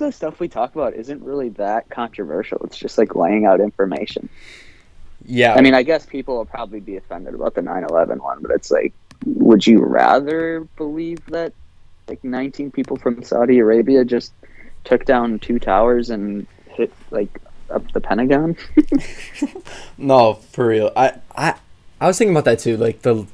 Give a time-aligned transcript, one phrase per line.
[0.00, 2.60] most of the stuff we talk about isn't really that controversial.
[2.64, 4.28] It's just like laying out information.
[5.24, 5.54] Yeah.
[5.54, 8.70] I mean, I guess people will probably be offended about the 9/11 one, but it's
[8.70, 8.94] like,
[9.26, 11.52] would you rather believe that
[12.06, 14.32] like 19 people from Saudi Arabia just
[14.84, 17.40] took down two towers and hit like
[17.70, 18.56] up the Pentagon?
[19.98, 20.92] no, for real.
[20.96, 21.54] I I
[22.00, 22.76] I was thinking about that too.
[22.76, 23.26] Like the,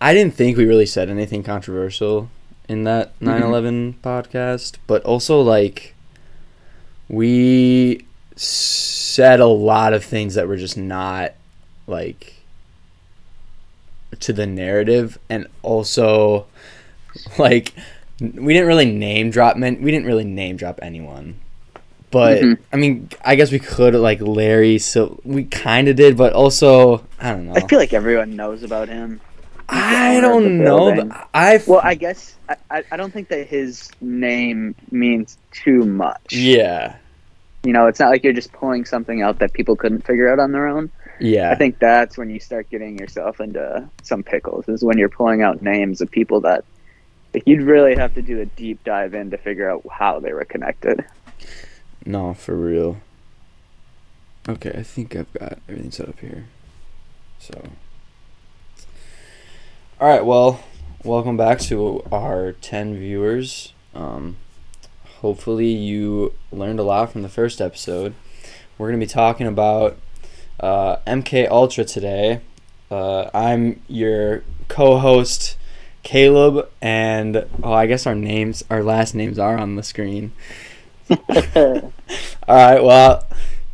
[0.00, 2.28] I didn't think we really said anything controversial
[2.68, 3.28] in that mm-hmm.
[3.28, 5.94] 9/11 podcast, but also like
[7.10, 8.04] we
[8.36, 11.32] said a lot of things that were just not
[11.86, 12.34] like
[14.20, 16.46] to the narrative and also
[17.38, 17.72] like
[18.20, 21.38] we didn't really name drop men we didn't really name drop anyone
[22.10, 22.58] but Mhm.
[22.72, 27.04] i mean i guess we could like larry so we kind of did but also
[27.20, 29.20] i don't know I feel like everyone knows about him.
[29.70, 34.74] I don't know i Well, I guess I, I, I don't think that his name
[34.90, 36.32] means too much.
[36.32, 36.96] yeah
[37.64, 40.38] You know, it's not like you're just pulling something out that people couldn't figure out
[40.38, 40.90] on their own.
[41.20, 44.68] yeah I think that's when you start getting yourself into some pickles.
[44.68, 46.64] Is when you're pulling out names of people that
[47.34, 50.32] like, you'd really have to do a deep dive in to figure out how they
[50.32, 51.04] were connected.
[52.04, 52.96] no for real
[54.48, 56.46] okay i think i've got everything set up here
[57.38, 57.54] so
[60.00, 60.58] all right well
[61.04, 63.74] welcome back to our 10 viewers.
[63.94, 64.38] Um
[65.20, 68.14] hopefully you learned a lot from the first episode.
[68.78, 69.98] We're going to be talking about
[70.58, 72.40] uh, mk ultra today.
[72.90, 75.58] Uh, i'm your co-host
[76.02, 80.32] caleb and oh i guess our names our last names are on the screen.
[81.10, 81.92] All
[82.48, 83.26] right well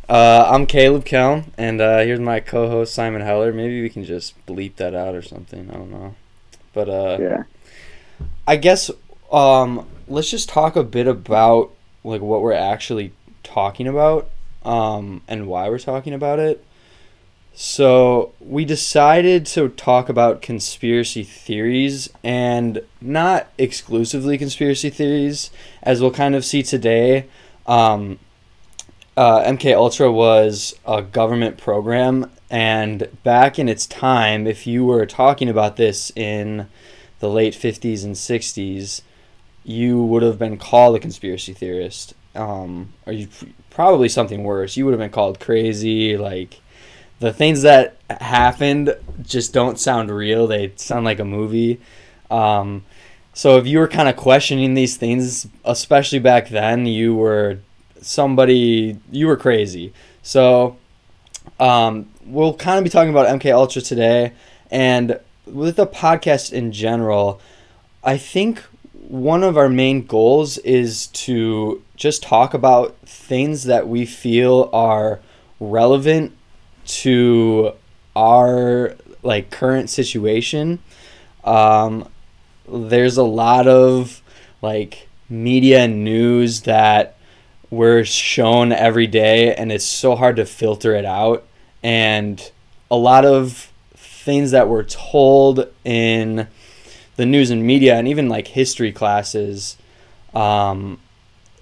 [0.09, 4.33] uh, i'm caleb kelm and uh, here's my co-host simon heller maybe we can just
[4.45, 6.15] bleep that out or something i don't know
[6.73, 7.43] but uh, yeah.
[8.47, 8.91] I guess
[9.31, 11.71] um, let's just talk a bit about
[12.03, 14.29] like what we're actually talking about
[14.63, 16.63] um, and why we're talking about it.
[17.55, 25.49] So we decided to talk about conspiracy theories and not exclusively conspiracy theories,
[25.81, 27.25] as we'll kind of see today.
[27.65, 28.19] Um,
[29.17, 35.07] uh, MK Ultra was a government program, and back in its time, if you were
[35.07, 36.67] talking about this in
[37.19, 39.01] the late 50s and 60s,
[39.63, 42.13] you would have been called a conspiracy theorist.
[42.35, 43.27] Um, or you
[43.71, 44.77] probably something worse.
[44.77, 46.15] You would have been called crazy.
[46.15, 46.61] Like
[47.19, 50.45] the things that happened just don't sound real.
[50.45, 51.81] They sound like a movie.
[52.29, 52.85] Um,
[53.33, 57.59] so if you were kind of questioning these things, especially back then, you were
[58.01, 58.99] somebody.
[59.11, 59.93] You were crazy.
[60.21, 60.77] So
[61.59, 64.33] um, we'll kind of be talking about MK Ultra today,
[64.69, 67.39] and with the podcast in general,
[68.03, 68.63] I think
[69.07, 75.21] one of our main goals is to just talk about things that we feel are
[75.59, 76.35] relevant
[76.85, 77.71] to
[78.15, 80.79] our like current situation.
[81.43, 82.09] Um,
[82.67, 84.21] there's a lot of
[84.61, 87.16] like media and news that
[87.69, 91.45] we're shown every day, and it's so hard to filter it out.
[91.83, 92.51] And
[92.89, 96.47] a lot of things that we're told in
[97.15, 99.77] the news and media and even like history classes
[100.33, 100.99] um,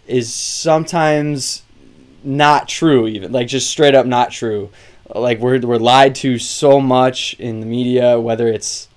[0.08, 1.64] is sometimes
[2.24, 4.70] not true even like just straight up not true.
[5.14, 8.88] Like we're, we're lied to so much in the media whether it's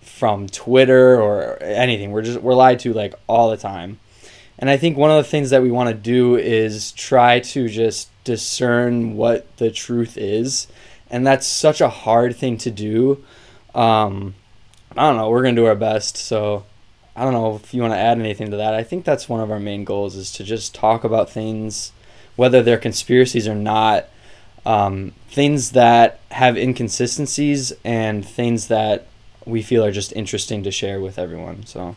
[0.00, 2.10] from twitter or anything.
[2.10, 3.98] We're just we're lied to like all the time
[4.58, 7.68] and i think one of the things that we want to do is try to
[7.68, 10.66] just discern what the truth is
[11.14, 13.22] and that's such a hard thing to do.
[13.72, 14.34] Um,
[14.96, 15.30] I don't know.
[15.30, 16.16] We're gonna do our best.
[16.16, 16.64] So
[17.14, 18.74] I don't know if you want to add anything to that.
[18.74, 21.92] I think that's one of our main goals is to just talk about things,
[22.34, 24.06] whether they're conspiracies or not,
[24.66, 29.06] um, things that have inconsistencies and things that
[29.46, 31.64] we feel are just interesting to share with everyone.
[31.66, 31.94] So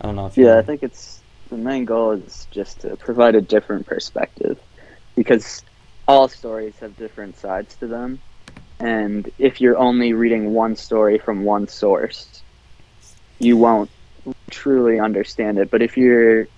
[0.00, 1.13] I don't know if you Yeah, I think it's
[1.54, 4.58] the main goal is just to provide a different perspective
[5.14, 5.62] because
[6.08, 8.18] all stories have different sides to them.
[8.80, 12.42] And if you're only reading one story from one source,
[13.38, 13.88] you won't
[14.50, 15.70] truly understand it.
[15.70, 16.48] But if you're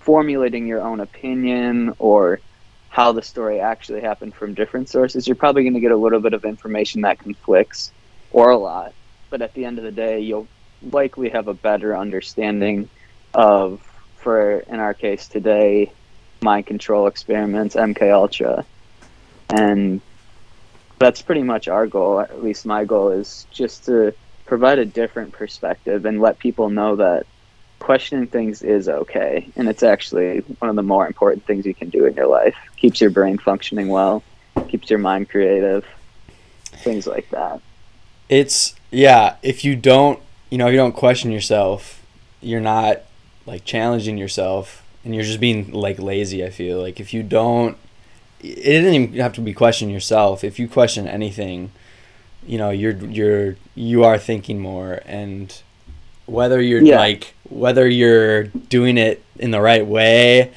[0.00, 2.40] formulating your own opinion or
[2.90, 6.20] how the story actually happened from different sources, you're probably going to get a little
[6.20, 7.90] bit of information that conflicts
[8.32, 8.92] or a lot.
[9.30, 10.46] But at the end of the day, you'll
[10.82, 12.90] likely have a better understanding
[13.32, 13.80] of,
[14.22, 15.92] for in our case today,
[16.40, 18.64] mind control experiments, MK Ultra,
[19.50, 20.00] and
[20.98, 22.20] that's pretty much our goal.
[22.20, 24.14] At least my goal is just to
[24.46, 27.26] provide a different perspective and let people know that
[27.78, 31.90] questioning things is okay, and it's actually one of the more important things you can
[31.90, 32.54] do in your life.
[32.76, 34.22] Keeps your brain functioning well,
[34.68, 35.84] keeps your mind creative,
[36.64, 37.60] things like that.
[38.28, 39.36] It's yeah.
[39.42, 40.20] If you don't,
[40.50, 42.02] you know, if you don't question yourself,
[42.40, 43.02] you're not
[43.46, 46.44] like challenging yourself, and you're just being like lazy.
[46.44, 47.76] I feel like if you don't,
[48.40, 50.44] it doesn't even have to be questioning yourself.
[50.44, 51.70] If you question anything,
[52.46, 55.54] you know, you're you're you are thinking more, and
[56.26, 56.98] whether you're Yeah.
[56.98, 60.52] like whether you're doing it in the right way,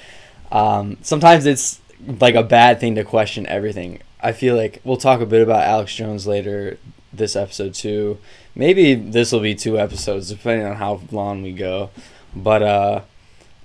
[0.52, 1.80] um, sometimes it's
[2.20, 4.00] like a bad thing to question everything.
[4.22, 6.78] I feel like we'll talk a bit about Alex Jones later
[7.12, 8.18] this episode too.
[8.56, 11.90] Maybe this will be two episodes depending on how long we go.
[12.36, 13.02] But uh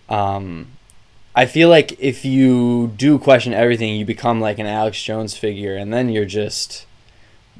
[0.08, 0.68] um
[1.34, 5.76] I feel like if you do question everything, you become like an Alex Jones figure
[5.76, 6.86] and then you're just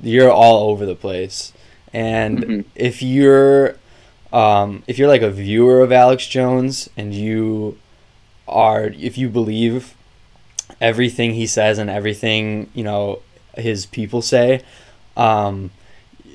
[0.03, 1.53] you're all over the place.
[1.93, 2.65] And Mhm.
[2.75, 3.77] if you're
[4.33, 7.79] um if you're like a viewer of Alex Jones and you
[8.49, 9.95] are if you believe
[10.81, 13.21] everything he says and everything you know
[13.57, 14.63] his people say
[15.17, 15.71] um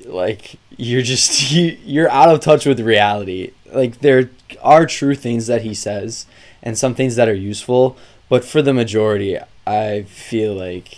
[0.06, 4.30] like you're just you, you're out of touch with reality like there
[4.62, 6.26] are true things that he says
[6.62, 7.96] and some things that are useful
[8.28, 10.96] but for the majority i feel like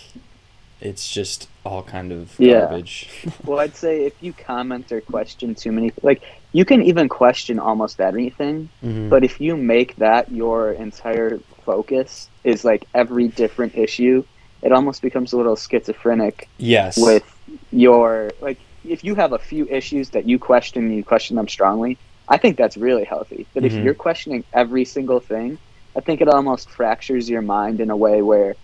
[0.80, 2.60] it's just all kind of Yeah.
[2.60, 3.08] garbage
[3.44, 6.22] Well, I'd say if you comment or question too many, like
[6.52, 9.10] you can even question almost anything, Mhm.
[9.10, 14.22] but if you make that your entire focus is like every different issue,
[14.62, 17.24] it almost becomes a little schizophrenic yes with
[17.72, 18.58] your like
[18.88, 21.98] if you have a few issues that you question and you question them strongly,
[22.28, 23.48] I think that's really healthy.
[23.54, 23.84] But if Mhm.
[23.84, 25.58] you're questioning every single thing,
[25.96, 28.56] I think it almost fractures your mind in a way where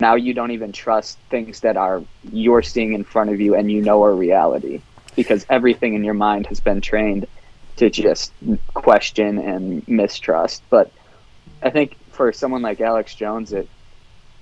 [0.00, 3.70] now you don't even trust things that are you're seeing in front of you and
[3.70, 4.82] you know are reality
[5.14, 7.26] because everything in your mind has been trained
[7.76, 8.32] to just
[8.74, 10.64] question and mistrust.
[10.70, 10.92] But
[11.62, 13.68] I think for someone like Alex Jones, it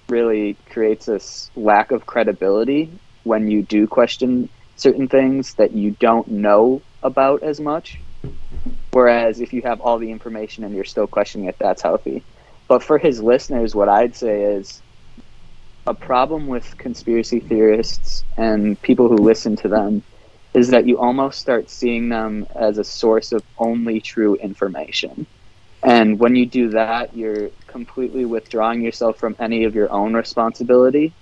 [0.09, 2.93] really creates this lack of credibility
[3.25, 8.01] when you do question certain things that you don't know about as much.
[8.93, 12.25] Whereas if you have all the information and you're still questioning it, that's healthy.
[12.69, 14.83] But for his listeners, what I'd say is
[15.87, 20.03] a problem with conspiracy theorists and people who listen to them
[20.55, 25.27] is that you almost start seeing them as a source of only true information.
[25.83, 31.13] And when you do that, you're completely withdrawing yourself from any of your own responsibility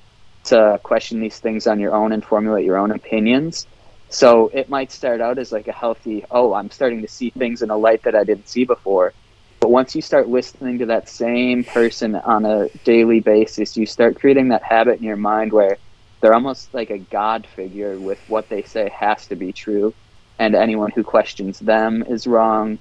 [0.44, 3.66] to question these things on your own and formulate your own opinions.
[4.10, 7.62] So it might start out as like a healthy, oh, I'm starting to see things
[7.62, 9.12] in a light that I didn't see before.
[9.60, 14.19] But once you start listening to that same person on a daily basis, you start
[14.19, 15.78] creating that habit in your mind where
[16.20, 19.93] they're almost like a god figure with what they say has to be true.
[20.38, 22.78] And anyone who questions them is wrong.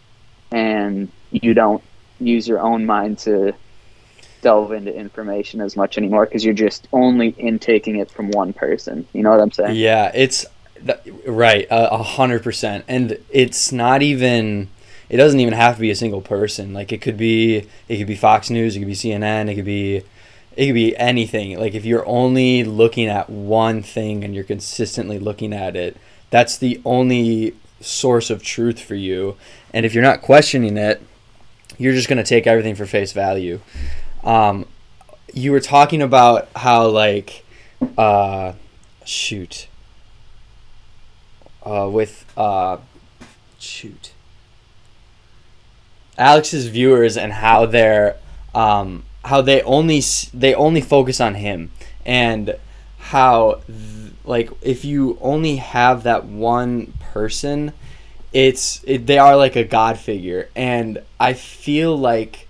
[0.51, 1.83] And you don't
[2.19, 3.53] use your own mind to
[4.41, 9.07] delve into information as much anymore because you're just only intaking it from one person.
[9.13, 9.75] You know what I'm saying?
[9.75, 10.45] Yeah, it's
[11.25, 14.69] right, a hundred percent, and it's not even.
[15.09, 16.73] It doesn't even have to be a single person.
[16.73, 19.63] Like it could be, it could be Fox News, it could be CNN, it could
[19.63, 20.03] be,
[20.57, 21.57] it could be anything.
[21.57, 25.95] Like if you're only looking at one thing and you're consistently looking at it,
[26.29, 29.37] that's the only source of truth for you.
[29.73, 31.01] And if you're not questioning it,
[31.77, 33.61] you're just gonna take everything for face value.
[34.25, 34.65] Um,
[35.33, 37.45] you were talking about how like,
[37.97, 38.53] uh,
[39.05, 39.69] shoot
[41.67, 42.77] uh, with uh,
[43.59, 44.11] shoot.
[46.17, 48.17] Alex's viewers and how they're
[48.55, 50.01] um, how they only
[50.33, 51.71] they only focus on him
[52.05, 52.55] and
[52.97, 57.73] how th- like if you only have that one person
[58.33, 60.49] it's it, they are like a god figure.
[60.55, 62.47] And i feel like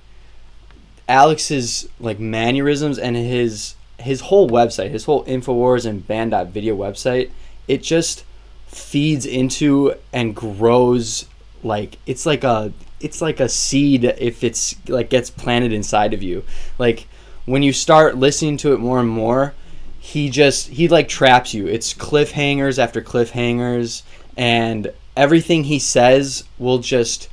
[1.10, 7.32] alex's like mannerisms and his his whole website his whole infowars and banned.video website
[7.68, 8.24] it just
[8.68, 11.26] feeds into and grows
[11.64, 16.22] like it's like a it's like a seed if it's like gets planted inside of
[16.24, 16.44] you.
[16.78, 17.08] Like
[17.46, 19.54] when you start listening to it more and more
[20.00, 21.68] he just he like traps you.
[21.68, 24.04] It's cliffhangers after cliffhangers
[24.36, 27.28] and everything he says will just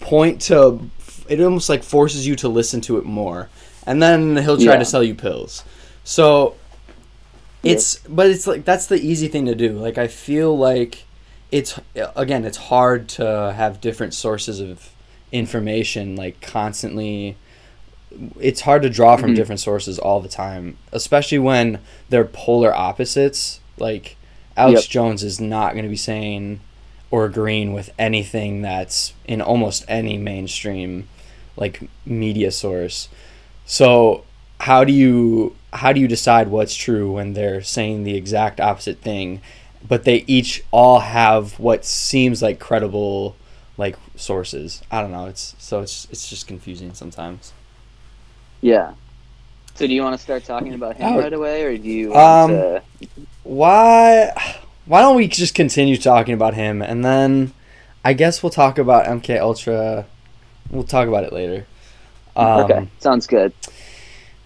[0.00, 0.88] point to
[1.28, 3.48] it almost like forces you to listen to it more.
[3.86, 4.78] And then he'll try Yeah.
[4.78, 5.64] to sell you pills.
[6.04, 6.54] So
[7.64, 11.04] it's but it's like that's the easy thing to do like i feel like
[11.50, 11.78] it's
[12.16, 14.90] again it's hard to have different sources of
[15.30, 17.36] information like constantly
[18.40, 19.36] it's hard to draw from Mhm.
[19.36, 21.78] different sources all the time especially when
[22.10, 24.16] they're polar opposites like
[24.56, 24.90] alex Yep.
[24.90, 26.60] jones is not going to be saying
[27.10, 31.06] or agreeing with anything that's in almost any mainstream
[31.58, 33.10] like media source.
[33.66, 34.24] So
[34.62, 38.98] how do you how do you decide what's true when they're saying the exact opposite
[38.98, 39.40] thing,
[39.86, 43.34] but they each all have what seems like credible
[43.76, 44.80] like sources?
[44.90, 45.26] I don't know.
[45.26, 47.52] It's so it's it's just confusing sometimes.
[48.60, 48.94] Yeah.
[49.74, 51.18] So do you want to start talking about him Oh.
[51.18, 52.82] right away, or do you want Um, to?
[53.42, 54.30] Why
[54.86, 57.52] why don't we just continue talking about him and then
[58.04, 60.06] I guess we'll talk about MK Ultra.
[60.70, 61.66] We'll talk about it later.
[62.36, 63.52] Um, okay, sounds good.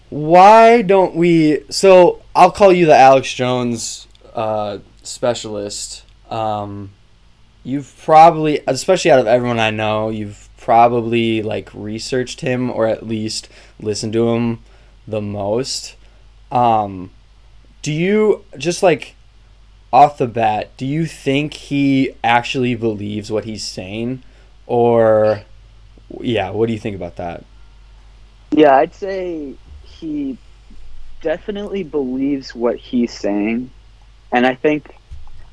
[0.09, 1.63] Why don't we?
[1.69, 6.03] So I'll call you the Alex Jones uh, specialist.
[6.29, 6.91] Um,
[7.63, 13.05] you've probably, especially out of everyone I know, you've probably like researched him or at
[13.05, 13.49] least
[13.79, 14.59] listened to him
[15.07, 15.95] the most.
[16.51, 17.11] Um,
[17.81, 19.15] do you just like
[19.91, 20.75] off the bat?
[20.77, 24.23] Do you think he actually believes what he's saying,
[24.65, 25.43] or
[26.21, 26.49] yeah?
[26.51, 27.43] What do you think about that?
[28.51, 29.55] Yeah, I'd say
[29.99, 30.37] he
[31.21, 33.71] definitely believes what he's saying.
[34.31, 34.95] And I think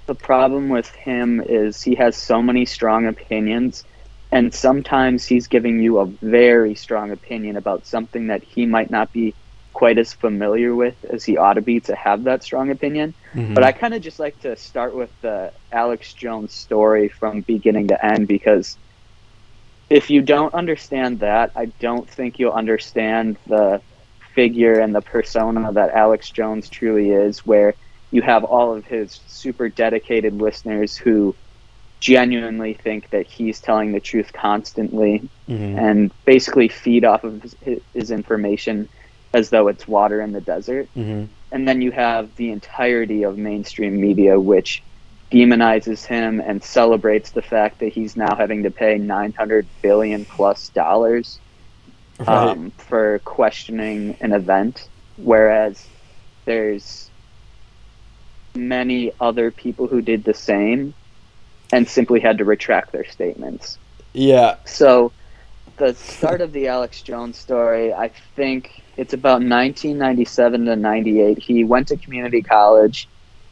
[0.07, 3.85] the problem with him is he has so many strong opinions.
[4.31, 9.13] And sometimes he's giving you a very strong opinion about something that he might not
[9.13, 9.35] be
[9.73, 13.15] quite as familiar with as he ought to be to have that strong opinion.
[13.33, 13.55] Mm-hmm.
[13.55, 17.89] But I kind of just like to start with the Alex Jones story from beginning
[17.89, 18.77] to end because
[19.91, 23.81] if you don't understand that, I don't think you'll understand the
[24.35, 27.75] figure and the persona that Alex Jones truly is, where
[28.11, 31.37] you have all of his super dedicated listeners who
[32.00, 35.79] genuinely think that he's telling the truth constantly Mhm.
[35.79, 37.57] and basically feed off of his,
[37.95, 38.88] his information
[39.33, 41.29] as though it's water in the desert Mhm.
[41.50, 44.85] and then you have the entirety of mainstream media which
[45.33, 50.69] demonizes him and celebrates the fact that he's now having to pay 900 billion plus
[50.71, 51.41] dollars
[52.18, 52.28] Right.
[52.28, 55.87] um, for questioning an event whereas
[56.44, 57.11] there's
[58.54, 60.94] many other people who did the same
[61.73, 63.78] and simply had to retract their statements
[64.14, 64.56] yeah.
[64.64, 65.12] so,
[65.76, 71.38] the start of the Alex Jones story, I think it's about 1997 to 98.
[71.38, 73.09] He went to community college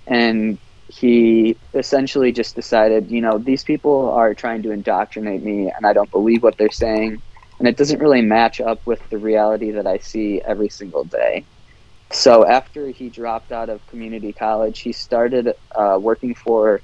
[0.06, 0.56] and
[0.88, 5.92] he essentially just decided, you know, these people are trying to indoctrinate me and I
[5.92, 7.20] don't believe what they're saying.
[7.62, 11.44] And it doesn't really match up with the reality that I see every single day.
[12.10, 16.80] So, after he dropped out of community college, he started uh, working for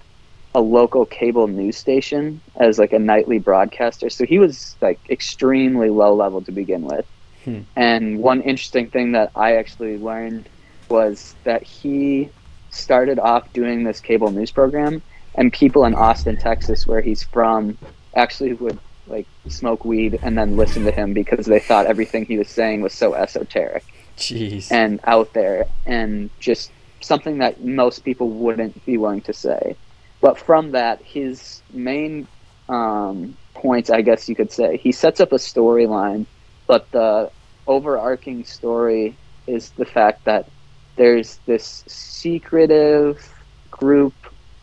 [0.55, 4.09] a local cable news station as like a nightly broadcaster.
[4.09, 7.07] So he was like extremely low level to begin with.
[7.45, 7.63] Hmm.
[7.75, 10.49] And one interesting thing that I actually learned
[10.89, 12.29] was that he
[12.71, 15.03] started off doing this cable news program
[15.35, 17.77] and people in Austin, Texas where he's from
[18.15, 18.79] actually would
[19.09, 22.81] like smoke weed and then listen to him because they thought everything he was saying
[22.81, 23.85] was so esoteric
[24.17, 24.71] Jeez.
[24.71, 29.77] and out there and just something that most people wouldn't be willing to say.
[30.21, 32.27] But from that, his main
[32.69, 36.27] um, points, I guess you could say, he sets up a storyline,
[36.67, 37.31] but the
[37.67, 40.49] overarching story is the fact that
[40.97, 43.33] there's this secretive
[43.71, 44.15] group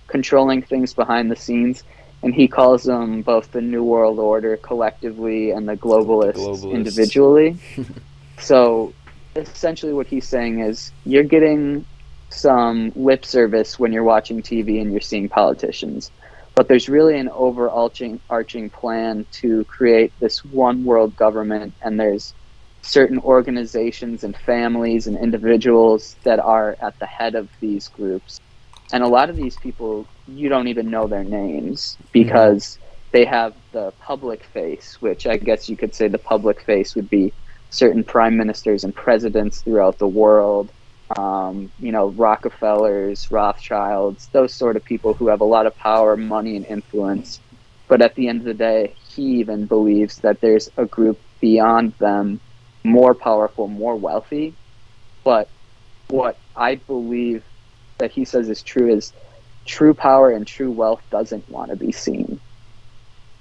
[0.07, 1.83] controlling things behind the scenes,
[2.25, 6.73] and he calls them both the New World Order collectively and the globalists, Globalists.
[6.73, 7.57] individually.
[8.39, 8.91] so
[9.35, 11.85] essentially, what he's saying is you're getting
[12.31, 16.09] some lip service when you're watching TV and you're seeing politicians.
[16.55, 22.33] But there's really an overarching arching plan to create this one world government, and there's
[22.81, 28.41] certain organizations and families and individuals that are at the head of these groups.
[28.91, 32.79] And a lot of these people, you don't even know their names because
[33.11, 37.09] they have the public face, which I guess you could say the public face would
[37.09, 37.33] be
[37.69, 40.71] certain prime ministers and presidents throughout the world
[41.17, 46.17] um, you know, Rockefellers, Rothschilds, those sort of people who have a lot of power,
[46.17, 47.39] money, and influence.
[47.87, 51.93] But at the end of the day, he even believes that there's a group beyond
[51.99, 52.41] them,
[52.83, 54.55] more powerful, more wealthy.
[55.23, 55.49] But
[56.07, 57.43] what I believe
[57.99, 59.13] that he says is true is
[59.65, 62.39] true power and true wealth doesn't want to be seen.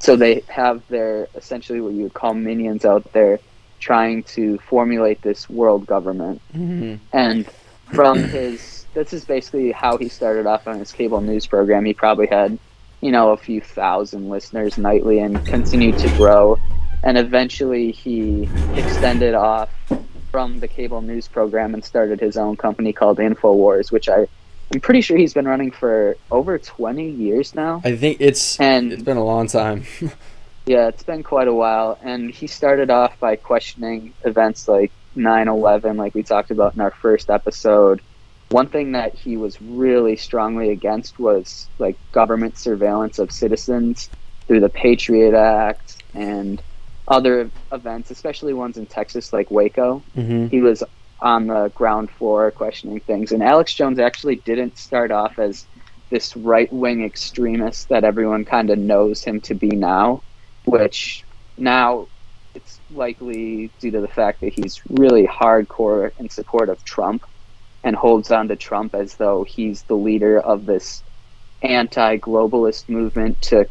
[0.01, 3.41] So they have their essentially what you would call minions out there
[3.81, 7.01] trying to formulate this world government Mhm.
[7.13, 7.47] and
[7.93, 11.93] from his this is basically how he started off on his cable news program he
[11.93, 12.59] probably had
[13.01, 16.57] you know a few thousand listeners nightly and continued to grow
[17.03, 19.71] and eventually he extended off
[20.31, 24.27] from the cable news program and started his own company called infowars which i
[24.73, 27.81] I'm pretty sure he's been running for over 20 years now.
[27.85, 29.85] I think it's And- it's been a long time.
[30.67, 31.99] Yeah, it's been quite a while.
[32.03, 36.81] And he started off by questioning events like 9 11, like we talked about in
[36.81, 38.01] our first episode.
[38.49, 44.09] One thing that he was really strongly against was like government surveillance of citizens
[44.47, 46.63] through the Patriot Act and
[47.09, 49.99] other events, especially ones in Texas like Waco.
[50.15, 50.83] hmm He was
[51.25, 53.33] on the ground floor questioning things.
[53.33, 55.67] And Alex Jones actually didn't start off as
[56.11, 60.23] this right wing extremist that everyone kind of knows him to be now,
[60.67, 61.25] which
[61.57, 62.09] now
[62.55, 67.25] it's likely due to the fact that he's really hardcore in support of Trump
[67.83, 71.03] and holds on to Trump as though he's the leader of this
[71.63, 73.67] anti globalist movement to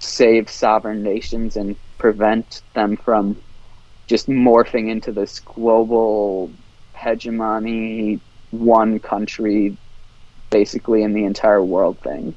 [0.00, 3.42] save sovereign nations and prevent them from
[4.08, 6.52] just morphing into this global
[6.96, 9.76] hegemony, one country,
[10.50, 12.34] basically in the entire world thing.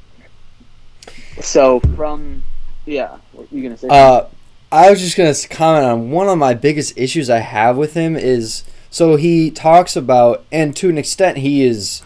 [1.42, 2.44] So from
[2.86, 3.88] yeah, what you gonna say?
[3.90, 4.26] Uh,
[4.72, 8.16] I was just gonna comment on one of my biggest issues I have with him
[8.16, 12.02] is so he talks about, and to an extent, he is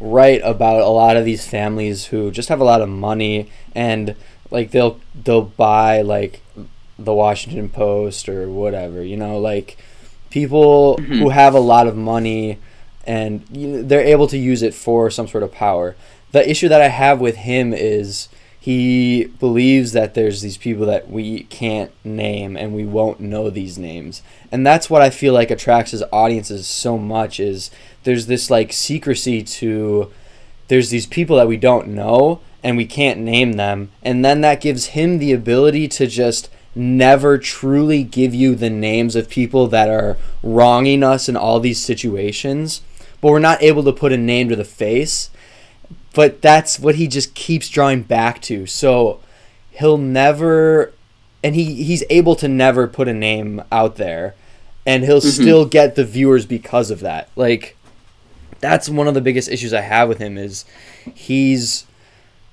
[0.00, 4.14] right about a lot of these families who just have a lot of money and
[4.48, 6.40] like they'll they'll buy like
[6.98, 9.76] the Washington Post or whatever, you know, like
[10.30, 11.18] people Mhm.
[11.18, 12.58] who have a lot of money
[13.06, 15.96] and they're able to use it for some sort of power.
[16.32, 18.28] The issue that I have with him is
[18.60, 23.78] he believes that there's these people that we can't name and we won't know these
[23.78, 24.20] names.
[24.52, 27.70] And that's what I feel like attracts his audiences so much is
[28.04, 30.10] there's this like secrecy to
[30.68, 34.60] there's these people that we don't know and we can't name them and then that
[34.60, 39.88] gives him the ability to just never truly give you the names of people that
[39.88, 42.80] are wronging us in all these situations
[43.20, 45.28] but we're not able to put a name to the face.
[46.14, 48.64] But that's what he just keeps drawing back to.
[48.66, 49.18] So
[49.72, 50.92] he'll never
[51.42, 54.36] and he he's able to never put a name out there
[54.86, 55.32] and he'll Mhm.
[55.32, 57.28] still get the viewers because of that.
[57.34, 57.76] Like
[58.60, 60.64] that's one of the biggest issues I have with him is
[61.12, 61.86] he's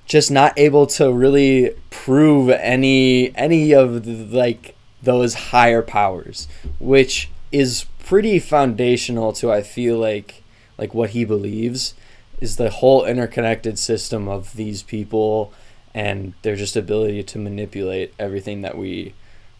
[0.06, 6.48] just not able to really prove any any of the, like those higher powers,
[6.80, 10.44] which is pretty foundational to I feel like
[10.78, 11.94] like what he believes
[12.41, 15.54] is the whole interconnected system of these people
[15.94, 19.13] and their just ability to manipulate everything that we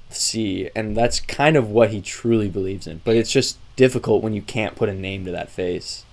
[0.10, 0.70] see.
[0.76, 3.02] And that's kind of what he truly believes in.
[3.06, 6.04] But it's just difficult when you can't put a name to that face.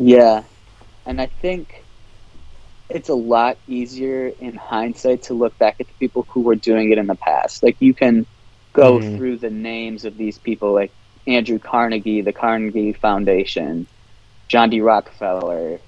[0.00, 0.44] Yeah,
[1.06, 1.84] and I think
[2.88, 6.90] it's a lot easier in hindsight to look back at the people who were doing
[6.92, 7.62] it in the past.
[7.62, 8.26] Like you can
[8.74, 9.16] go Mhm.
[9.16, 10.92] through the names of these people, like
[11.26, 13.88] Andrew Carnegie, the Carnegie Foundation,
[14.48, 14.80] John D.
[14.80, 15.82] Rockefeller,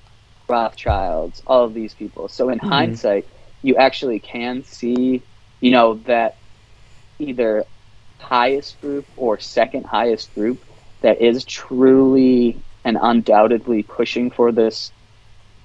[0.48, 2.28] Rothschilds, all of these people.
[2.28, 3.00] So in Mhm.
[3.00, 3.26] hindsight,
[3.62, 5.24] you actually can see,
[5.60, 6.34] you know, that
[7.18, 7.64] either
[8.20, 10.64] highest group or second highest group
[11.02, 14.92] that is truly and undoubtedly pushing for this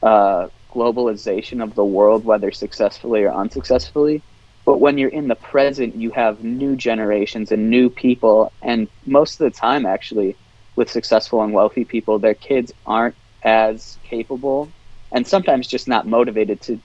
[0.02, 4.22] uh, globalization of the world, whether successfully or unsuccessfully.
[4.66, 9.40] But when you're in the present, you have new generations and new people, and most
[9.40, 10.36] of the time, actually,
[10.76, 14.70] with successful and wealthy people, their kids aren't as capable
[15.12, 16.80] and sometimes just not motivated to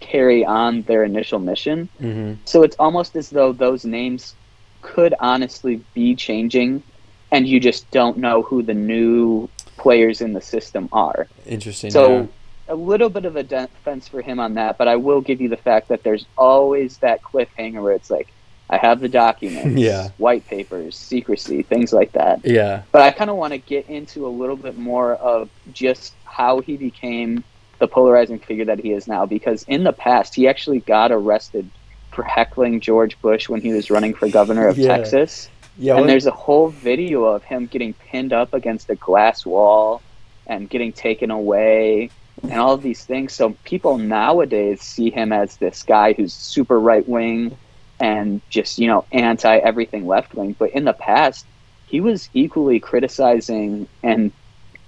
[0.00, 1.88] carry on their initial mission.
[2.00, 2.34] mm-hmm.
[2.44, 4.34] So it's almost as though those names
[4.82, 6.82] could honestly be changing,
[7.30, 11.28] and you just don't know who the new players in the system are.
[11.46, 12.26] interesting So yeah.
[12.70, 15.48] A little bit of a defense for him on that, but I will give you
[15.48, 18.28] the fact that there's always that cliffhanger where it's like,
[18.70, 20.10] I have the documents, Yeah.
[20.18, 22.40] white papers, secrecy, things like that.
[22.44, 26.14] yeah But I kind of want to get into a little bit more of just
[26.24, 27.42] how he became
[27.80, 29.26] the polarizing figure that he is now.
[29.26, 31.68] Because in the past, he actually got arrested
[32.12, 34.96] for heckling George Bush when he was running for governor of Yeah.
[34.96, 35.48] Texas.
[35.78, 40.02] yeah and there's a whole video of him getting pinned up against a glass wall
[40.46, 42.10] and getting taken away
[42.42, 43.32] and all of these things.
[43.32, 47.56] So people nowadays see him as this guy who's super right wing
[48.00, 50.56] and just, you know, anti everything left wing.
[50.58, 51.44] But in the past,
[51.86, 54.32] he was equally criticizing and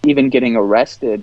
[0.05, 1.23] even getting arrested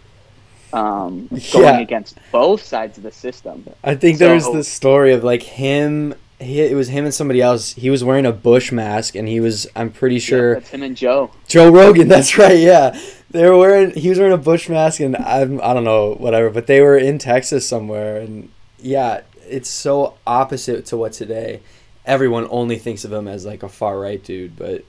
[0.72, 1.80] um, going Yeah.
[1.80, 3.66] against both sides of the system.
[3.84, 6.14] I think there was So- this story of like him.
[6.42, 7.74] He, it was him and somebody else.
[7.74, 9.68] He was wearing a Bush mask, and he was.
[9.76, 11.32] I'm pretty Yeah, sure that's him and Joe.
[11.50, 12.08] Joe Rogan.
[12.16, 12.58] That's right.
[12.58, 12.98] Yeah,
[13.32, 13.92] they were wearing.
[13.92, 15.62] He was wearing a Bush mask, and I'm.
[15.62, 20.86] I don't know whatever, but they were in Texas somewhere, and yeah, it's so opposite
[20.88, 21.62] to what today.
[22.06, 24.84] Everyone only thinks of him as like a far right dude, but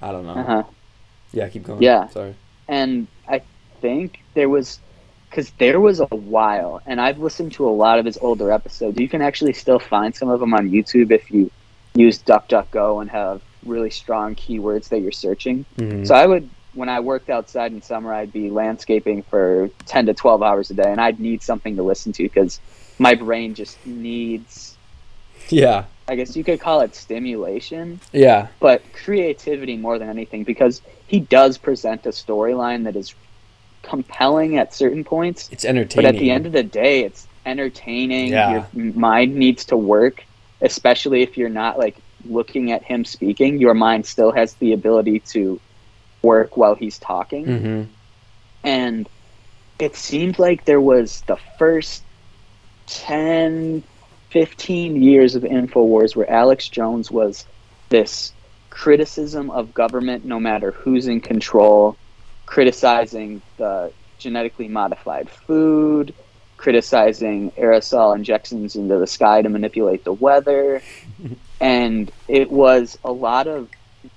[0.00, 0.32] I don't know.
[0.34, 0.62] Uh-huh.
[1.32, 1.82] Yeah, keep going.
[1.82, 2.08] Yeah.
[2.08, 2.34] sorry.
[2.68, 3.42] and I
[3.80, 4.78] think there was
[5.28, 8.98] because there was a while, and I've listened to a lot of his older episodes.
[8.98, 11.50] You can actually still find some of them on YouTube if you
[11.94, 15.64] use DuckDuckGo and have really strong keywords that you're searching.
[15.76, 16.06] Mhm.
[16.06, 20.14] So I would, when I worked outside in summer, I'd be landscaping for 10 to
[20.14, 22.60] 12 hours a day, and I'd need something to listen to because
[22.98, 24.76] my brain just needs,
[25.48, 30.82] yeah, I guess you could call it stimulation, yeah, but creativity more than anything because
[31.06, 33.14] he does present a storyline that is
[33.82, 36.08] compelling at certain points, it's entertaining.
[36.08, 38.28] but at the end of the day, it's entertaining.
[38.28, 38.66] Yeah.
[38.72, 40.24] Your mind needs to work,
[40.60, 43.58] especially if you're not like looking at him speaking.
[43.58, 45.60] Your mind still has the ability to
[46.22, 47.44] work while he's talking.
[47.44, 47.82] hmm
[48.64, 49.08] And
[49.78, 52.02] it seemed like there was the first
[52.86, 53.82] 10,
[54.30, 57.44] 15 years of InfoWars where Alex Jones was
[57.88, 58.32] this
[58.70, 61.96] criticism of government, no matter who's in control,
[62.46, 66.14] criticizing the genetically modified food,
[66.56, 70.80] criticizing aerosol injections into the sky to manipulate the weather.
[71.60, 73.68] and it was a lot of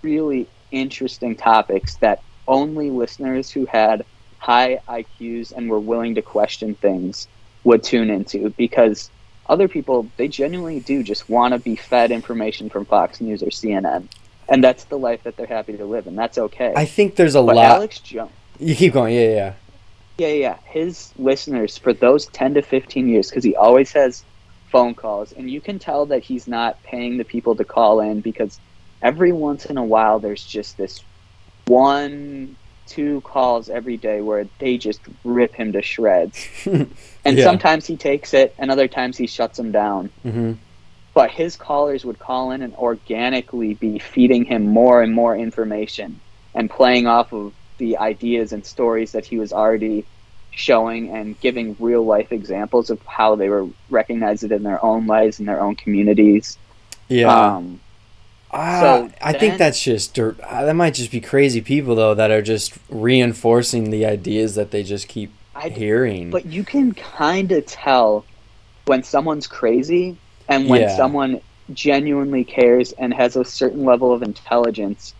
[0.01, 4.05] really interesting topics that only listeners who had
[4.39, 7.27] high IQs and were willing to question things
[7.63, 9.09] would tune into because
[9.47, 13.47] other people they genuinely do just want to be fed information from Fox News or
[13.47, 14.07] CNN.
[14.47, 16.73] And that's the life that they're happy to live and that's okay.
[16.75, 17.65] I think there's a but lot.
[17.65, 19.13] Alex Jones You keep going.
[19.13, 19.53] Yeah, yeah.
[20.17, 20.57] yeah, yeah.
[20.65, 24.23] His listeners for those 10 to 15 years, because he always has
[24.71, 28.21] phone calls, and you can tell that he's not paying the people to call in
[28.21, 28.59] because
[29.05, 30.99] every once in a while there's just this
[31.67, 32.55] one,
[32.87, 36.47] two calls every day where they just rip him to shreds.
[37.27, 37.43] And Yeah.
[37.43, 40.09] sometimes he takes it, and other times he shuts them down.
[40.21, 40.53] hmm
[41.15, 46.19] But his callers would call in and organically be feeding him more and more information
[46.53, 50.05] and playing off of the ideas and stories that he was already
[50.51, 55.39] showing and giving real life examples of how they were recognized in their own lives
[55.39, 56.57] and their own communities.
[57.07, 57.55] Yeah.
[57.55, 57.79] Um,
[58.55, 60.39] Ah, so I think that's just dirt.
[60.43, 64.71] ah, That might just be crazy people though that are just reinforcing the ideas that
[64.71, 66.31] they just keep I, hearing.
[66.31, 68.25] but you can kind of tell
[68.85, 70.95] when someone's crazy and when Yeah.
[70.95, 71.41] someone
[71.73, 75.13] genuinely cares and has a certain level of intelligence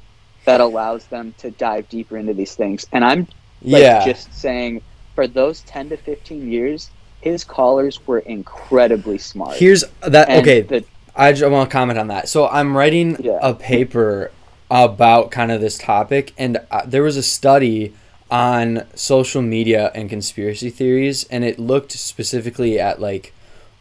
[0.46, 2.86] that allows them to dive deeper into these things.
[2.92, 3.28] And I'm
[3.64, 4.06] like yeah.
[4.06, 4.82] just saying
[5.16, 6.90] for those 10 to 15 years
[7.22, 10.30] his callers were incredibly smart Here's that.
[10.30, 12.28] And okay, the, I just want to comment on that.
[12.30, 13.40] So I'm writing Yeah.
[13.42, 14.32] a paper
[14.70, 17.94] about kind of this topic, and uh, there was a study
[18.32, 23.34] on social media and conspiracy theories, and it looked specifically at like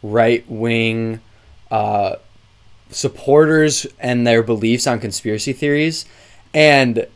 [0.03, 1.19] right wing
[1.71, 2.15] uh,
[2.91, 6.05] supporters and their beliefs on conspiracy theories,
[6.53, 7.07] and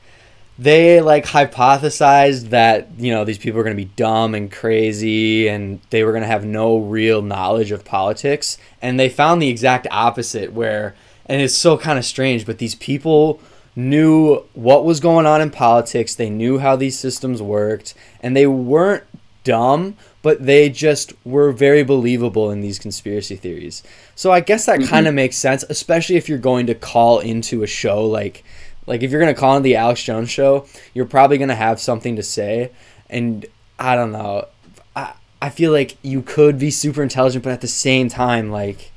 [0.62, 5.48] they like hypothesized that you know these people are going to be dumb and crazy
[5.48, 8.58] and they were going to have no real knowledge of politics.
[8.82, 10.96] And they found the exact opposite where
[11.26, 13.40] and it's so kind of strange but these people
[13.76, 16.14] knew what was going on in politics.
[16.16, 19.04] They knew how these systems worked and they weren't
[19.46, 23.82] dumb but they just were very believable in these conspiracy theories.
[24.16, 24.88] So i guess that Mhm.
[24.90, 28.44] kind of makes sense especially if you're going to call into a show like
[28.90, 32.18] like if you're gonna call in the Alex Jones show, you're probably gonna have something
[32.18, 32.72] to say,
[33.10, 33.46] and
[33.80, 34.48] I don't know.
[34.96, 38.92] I I feel like you could be super intelligent, but at the same time, like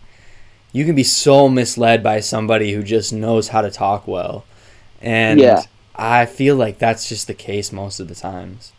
[0.72, 4.44] you can be so misled by somebody who just knows how to talk well,
[5.00, 5.62] and Yeah.
[5.94, 8.72] I feel like that's just the case most of the times.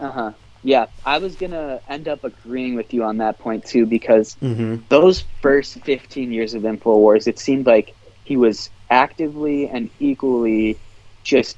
[0.00, 0.32] uh-huh
[0.64, 4.76] yeah i was gonna end up agreeing with you on that point too because Mm-hmm.
[4.88, 7.94] those first 15 years of infowars it seemed like
[8.24, 10.78] he was actively and equally
[11.24, 11.56] just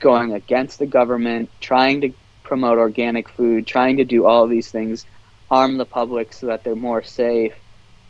[0.00, 2.10] going against the government trying to
[2.42, 5.06] promote organic food trying to do all these things
[5.50, 7.54] arm the public so that they're more safe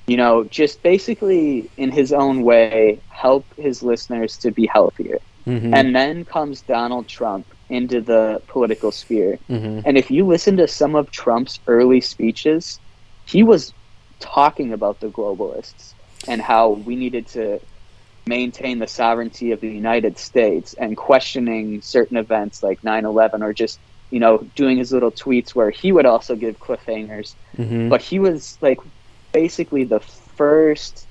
[0.07, 5.73] you know just basically in his own way help his listeners to be healthier Mm-hmm.
[5.73, 9.81] and then comes donald trump into the political sphere mm-hmm.
[9.87, 12.81] and if you listen to some of Trump's early speeches,
[13.27, 13.73] he was
[14.21, 15.93] talking about the globalists
[16.27, 17.61] and how we needed to
[18.29, 23.81] maintain the sovereignty of the United States and questioning certain events like 9/11 or just,
[24.11, 27.35] you know, doing his little tweets where he would also give cliffhangers.
[27.57, 27.89] Mm-hmm.
[27.89, 28.79] But he was like
[29.33, 31.07] basically the first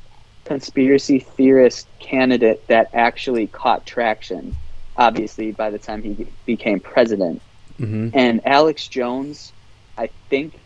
[0.45, 4.56] conspiracy theorist candidate that actually caught traction.
[4.95, 7.41] Obviously, by the time he became president.
[7.80, 8.17] Mm-hmm.
[8.17, 9.51] And Alex Jones,
[9.97, 10.58] I think,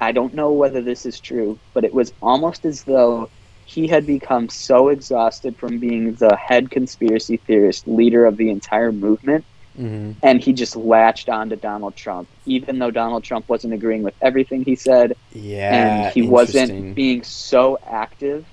[0.00, 3.28] I don't know whether this is true, but it was almost as though
[3.70, 8.92] he had become so exhausted from being the head conspiracy theorist leader of the entire
[8.92, 9.44] movement
[9.76, 14.02] hmm and he just latched on to Donald Trump, even though Donald Trump wasn't agreeing
[14.02, 18.44] with everything he said, Yeah, and he wasn't being so active.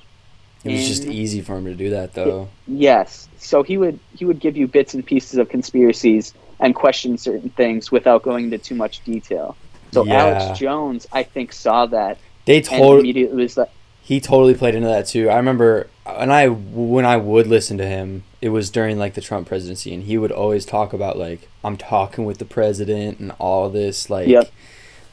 [0.64, 2.48] It was just easy for him to do that, though.
[2.68, 7.18] Yes, so he would he would give you bits and pieces of conspiracies and question
[7.18, 9.58] certain things without going into too much detail.
[9.92, 10.22] So Yeah.
[10.22, 13.70] Alex Jones, I think, saw that They totally immediately was like,
[14.08, 15.30] he totally played into that too.
[15.30, 19.22] I remember, and I when I would listen to him, it was during like the
[19.22, 23.34] Trump presidency, and he would always talk about like I'm talking with the president and
[23.38, 24.10] all this.
[24.10, 24.50] Like, Yep.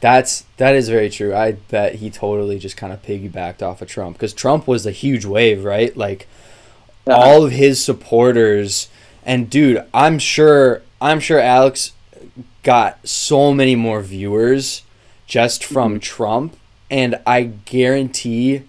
[0.01, 1.35] that's that is very true.
[1.35, 4.93] I bet he totally just kind of piggybacked off of Trump because Trump was a
[4.93, 5.97] huge wave, right?
[5.97, 6.29] Like
[7.09, 8.89] uh, all of his supporters,
[9.27, 11.91] and dude, I'm sure I'm sure Alex
[12.63, 14.83] got so many more viewers
[15.27, 16.03] just from Mhm.
[16.03, 16.57] Trump,
[16.91, 18.63] and I guarantee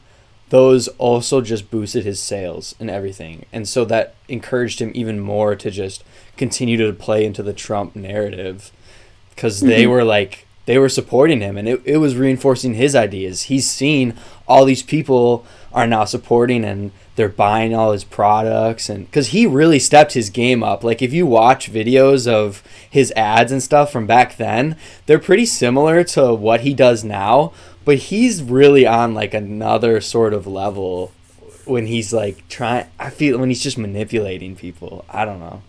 [0.49, 3.45] those also just boosted his sales and everything.
[3.51, 6.03] And so that encouraged him even more to just
[6.37, 8.71] continue to play into the Trump narrative
[9.33, 9.89] because they Mhm.
[9.89, 13.43] were like, they were supporting him and it, it was reinforcing his ideas.
[13.43, 14.13] He's seen
[14.47, 19.45] all these people are now supporting and they're buying all his products and because he
[19.45, 23.89] really stepped his game up like if you watch videos of his ads and stuff
[23.91, 27.51] from back then they're pretty similar to what he does now
[27.85, 31.11] but he's really on like another sort of level
[31.65, 35.61] when he's like trying i feel when he's just manipulating people i don't know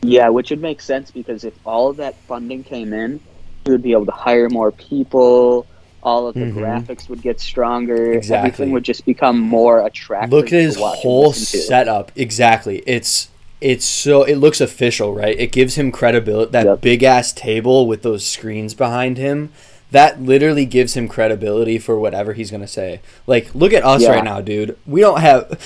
[0.00, 3.18] yeah, which would make sense because if all of that funding came in,
[3.64, 5.66] he would be able to hire more people.
[6.04, 6.54] All of the Mhm.
[6.54, 8.12] graphics would get stronger.
[8.12, 8.48] Exactly.
[8.48, 10.32] Everything would just become more attractive.
[10.32, 13.26] look at his whole setup exactly it's
[13.60, 16.80] it's so it looks official right it gives him credibility that Yep.
[16.80, 19.50] big ass table with those screens behind him
[19.90, 24.10] that literally gives him credibility for whatever he's gonna say like look at us Yeah.
[24.10, 25.58] right now dude we don't have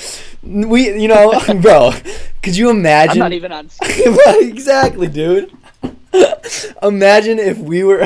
[0.43, 1.93] we you know bro
[2.43, 3.23] could you imagine?
[3.23, 3.69] I'm not even on.
[3.69, 4.19] Screen.
[4.41, 5.53] Exactly, dude.
[6.83, 8.05] Imagine if we were.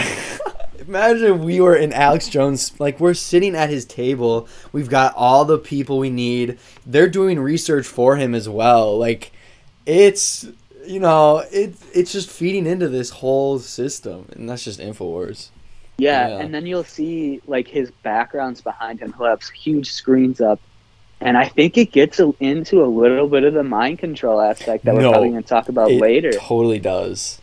[0.87, 2.79] Imagine if we were in Alex Jones.
[2.79, 4.46] Like we're sitting at his table.
[4.72, 6.59] We've got all the people we need.
[6.85, 8.98] They're doing research for him as well.
[8.98, 9.33] Like
[9.87, 10.46] it's
[10.87, 15.48] you know it it's just feeding into this whole system, and that's just Infowars.
[15.99, 16.39] Yeah, Yeah.
[16.41, 19.15] and then you'll see like his backgrounds behind him.
[19.17, 20.61] He'll have huge screens up,
[21.21, 24.85] and I think it gets a, into a little bit of the mind control aspect
[24.85, 26.33] that No, we're probably going to talk about It later.
[26.33, 27.41] totally does.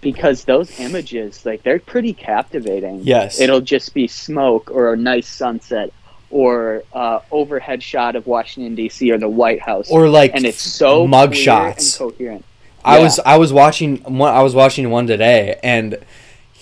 [0.00, 3.00] Because those images, like they're pretty captivating.
[3.04, 3.40] Yes.
[3.40, 5.92] it'll just be smoke or a nice sunset
[6.30, 9.10] or uh, overhead shot of Washington D.C.
[9.12, 11.98] or the White House, or like and it's so mug shots.
[12.00, 12.44] and coherent.
[12.84, 13.04] I Yeah.
[13.04, 15.96] was I was watching one I was watching one today and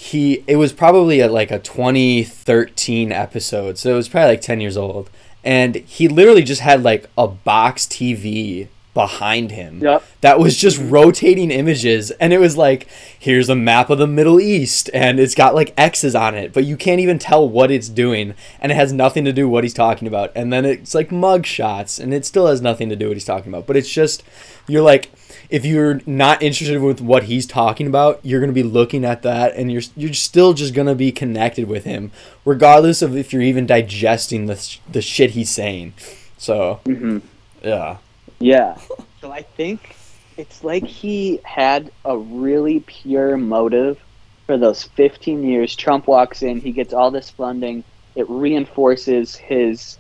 [0.02, 4.60] he it was probably a, like a 2013 episode so it was probably like 10
[4.60, 5.08] years old.
[5.44, 10.04] And he literally just had like a box TV behind him Yep.
[10.20, 12.10] that was just rotating images.
[12.12, 12.88] And it was like
[13.18, 16.64] here's a map of the Middle East and it's got like X's on it but
[16.64, 19.64] you can't even tell what it's doing and it has nothing to do with what
[19.64, 20.30] he's talking about.
[20.34, 23.16] And then it's like mug shots and it still has nothing to do with what
[23.16, 23.66] he's talking about.
[23.66, 24.22] But it's just
[24.68, 25.10] you're like
[25.52, 29.22] if you're not interested with what he's talking about you're going to be looking at
[29.22, 32.10] that and you're you're still just going to be connected with him
[32.44, 35.92] regardless of if you're even digesting the sh- the shit he's saying
[36.38, 37.18] so hmm
[37.62, 37.98] yeah
[38.40, 38.76] Yeah.
[39.20, 39.94] So I think
[40.36, 44.00] it's like he had a really pure motive
[44.48, 45.76] for those 15 years.
[45.76, 47.84] Trump walks in, he gets all this funding.
[48.16, 49.96] It reinforces his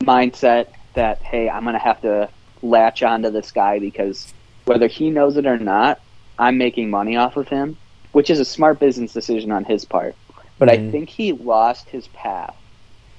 [0.00, 2.28] mindset that, hey, I'm going to have to
[2.62, 4.26] latch onto this guy because
[4.68, 5.98] whether he knows it or not,
[6.38, 7.78] I'm making money off of him,
[8.12, 10.16] which is a smart business decision on his part.
[10.58, 10.90] But I Mhm.
[10.90, 12.54] think he lost his path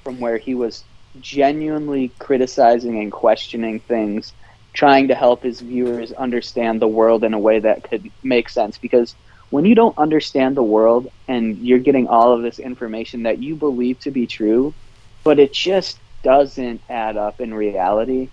[0.04, 0.86] from where he was
[1.20, 4.34] genuinely criticizing and questioning things
[4.74, 8.78] trying to help his viewers understand the world in a way that could make sense
[8.78, 9.16] because
[9.50, 13.56] when you don't understand the world and you're getting all of this information that you
[13.56, 14.76] believe to be true
[15.24, 18.30] but it just doesn't add up in reality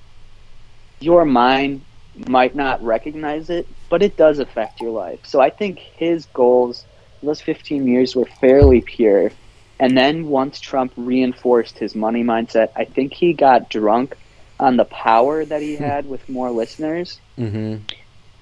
[1.01, 1.86] your mind
[2.27, 6.85] might not recognize it but it does affect your life so i think his goals
[7.23, 9.31] those 15 years were fairly pure
[9.79, 14.17] and then once trump reinforced his money mindset i think he got drunk
[14.59, 17.77] on the power that he had with more listeners, mm-hmm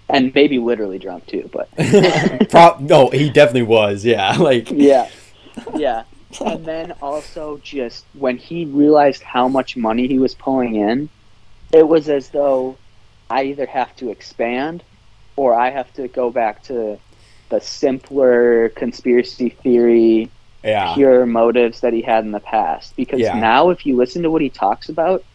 [0.09, 1.49] and maybe literally drunk too.
[1.51, 1.69] But
[2.49, 4.05] Pro- no, he definitely was.
[4.05, 5.09] Yeah, like yeah,
[5.75, 6.03] yeah.
[6.45, 11.09] And then also just when he realized how much money he was pulling in,
[11.71, 12.77] it was as though
[13.29, 14.83] I either have to expand
[15.37, 16.99] or I have to go back to
[17.49, 20.31] the simpler conspiracy theory,
[20.63, 22.95] yeah, pure motives that he had in the past.
[22.95, 23.39] Because Yeah.
[23.39, 25.25] now, if you listen to what he talks about,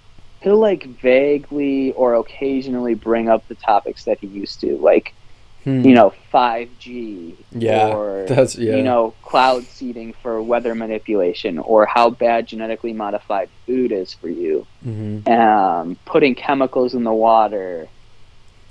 [0.42, 4.78] he'll like vaguely or occasionally bring up the topics that he used to.
[4.78, 5.14] Like
[5.64, 5.84] Hmm.
[5.84, 8.76] you know 5G Yeah, or that's- yeah.
[8.76, 14.28] you know cloud seeding for weather manipulation or how bad genetically modified food is for
[14.30, 15.28] you mm-hmm.
[15.30, 17.88] um, putting chemicals in the water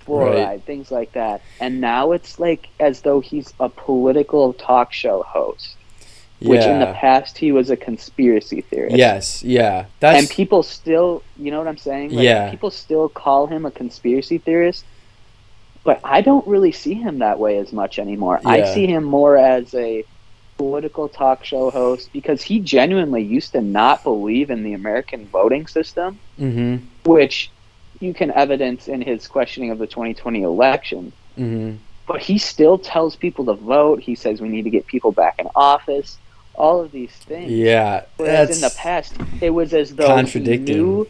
[0.05, 0.63] fluoride Right.
[0.63, 5.75] things like that and now it's like as though he's a political talk show host
[6.41, 9.85] which in the past he was a conspiracy theorist Yes, yeah.
[9.99, 12.49] That's and people still you know what i'm saying like, Yeah.
[12.49, 14.85] people still call him a conspiracy theorist
[15.89, 19.35] but i don't really see him that way as much anymore i see him more
[19.35, 20.03] as a
[20.57, 25.65] political talk show host because he genuinely used to not believe in the american voting
[25.65, 26.81] system Mhm.
[27.05, 27.49] which
[27.99, 31.77] you can evidence in his questioning of the 2020 election Mhm.
[32.05, 35.35] but he still tells people to vote he says we need to get people back
[35.39, 36.17] in office
[36.55, 38.03] all of these things Yeah.
[38.17, 41.05] Whereas That's in the past, it was as though contradicting.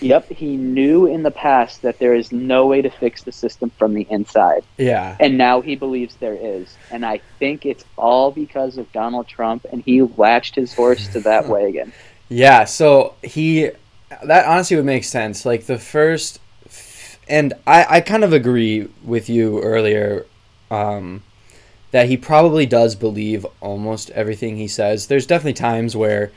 [0.00, 3.70] Yep, he knew in the past that there is no way to fix the system
[3.70, 5.16] from the inside, Yeah.
[5.20, 6.76] and now he believes there is.
[6.90, 11.20] And I think it's all because of Donald Trump, and he latched his horse to
[11.20, 11.92] that wagon.
[12.28, 13.70] Yeah, so he
[14.22, 15.44] that honestly would make sense.
[15.44, 16.38] Like the first
[17.28, 20.26] and I I kind of agree with you earlier
[20.70, 21.22] um
[21.90, 25.06] that he probably does believe almost everything he says.
[25.06, 26.32] There's definitely times where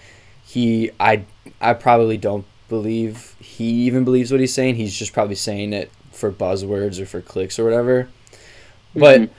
[0.46, 1.24] he I
[1.62, 4.76] I probably don't believe he even believes what he's saying.
[4.76, 8.08] He's just probably saying it for buzzwords or for clicks or whatever.
[8.96, 9.30] But Mhm.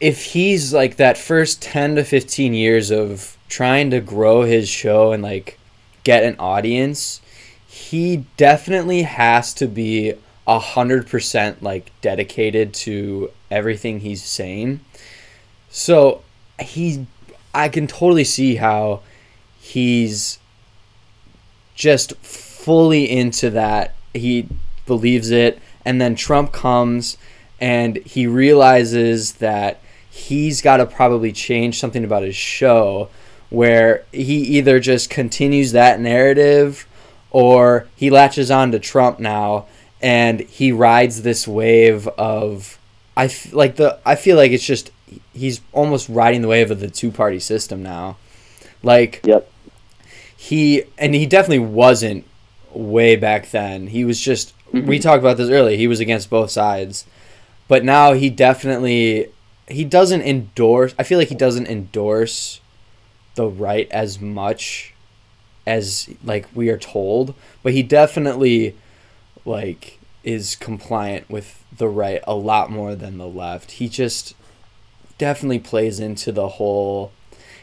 [0.00, 5.12] if he's like that first 10 to 15 years of trying to grow his show
[5.12, 5.58] and like
[6.04, 7.20] get an audience,
[7.66, 10.14] he definitely has to be
[10.46, 14.80] a hundred percent like dedicated to everything he's saying.
[15.70, 16.22] So
[16.60, 17.06] he,
[17.54, 19.00] I can totally see how
[19.60, 20.38] he's
[21.74, 22.12] just
[22.62, 23.94] fully into that.
[24.14, 24.48] He
[24.86, 27.16] believes it, and then Trump comes
[27.60, 33.08] and he realizes that he's got to probably change something about his show
[33.50, 36.86] where he either just continues that narrative
[37.30, 39.66] or he latches on to Trump now
[40.00, 42.78] and he rides this wave of
[43.16, 44.90] I f- like the I feel like it's just
[45.32, 48.16] he's almost riding the wave of the two party system now.
[48.82, 49.48] Like Yep.
[50.36, 52.24] he and he definitely wasn't
[52.74, 53.88] way back then.
[53.88, 55.02] He was just we Mhm.
[55.02, 55.76] talked about this earlier.
[55.76, 57.04] He was against both sides.
[57.68, 59.28] But now he definitely
[59.68, 62.60] he doesn't endorse I feel like he doesn't endorse
[63.34, 64.92] the right as much
[65.66, 68.74] as like we are told, but he definitely
[69.44, 73.72] like is compliant with the right a lot more than the left.
[73.72, 74.34] He just
[75.18, 77.12] definitely plays into the whole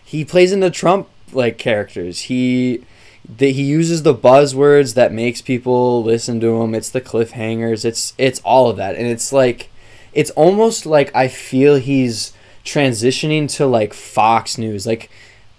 [0.04, 2.22] he plays into Trump like characters.
[2.22, 2.84] He
[3.27, 6.73] that he uses the buzzwords that makes people listen to him.
[6.73, 7.86] It's the cliffhangers.
[7.86, 9.69] It's it's all of that, and it's like
[10.13, 12.34] it's almost like I feel he's
[12.65, 14.86] transitioning to like Fox News.
[14.88, 15.10] Like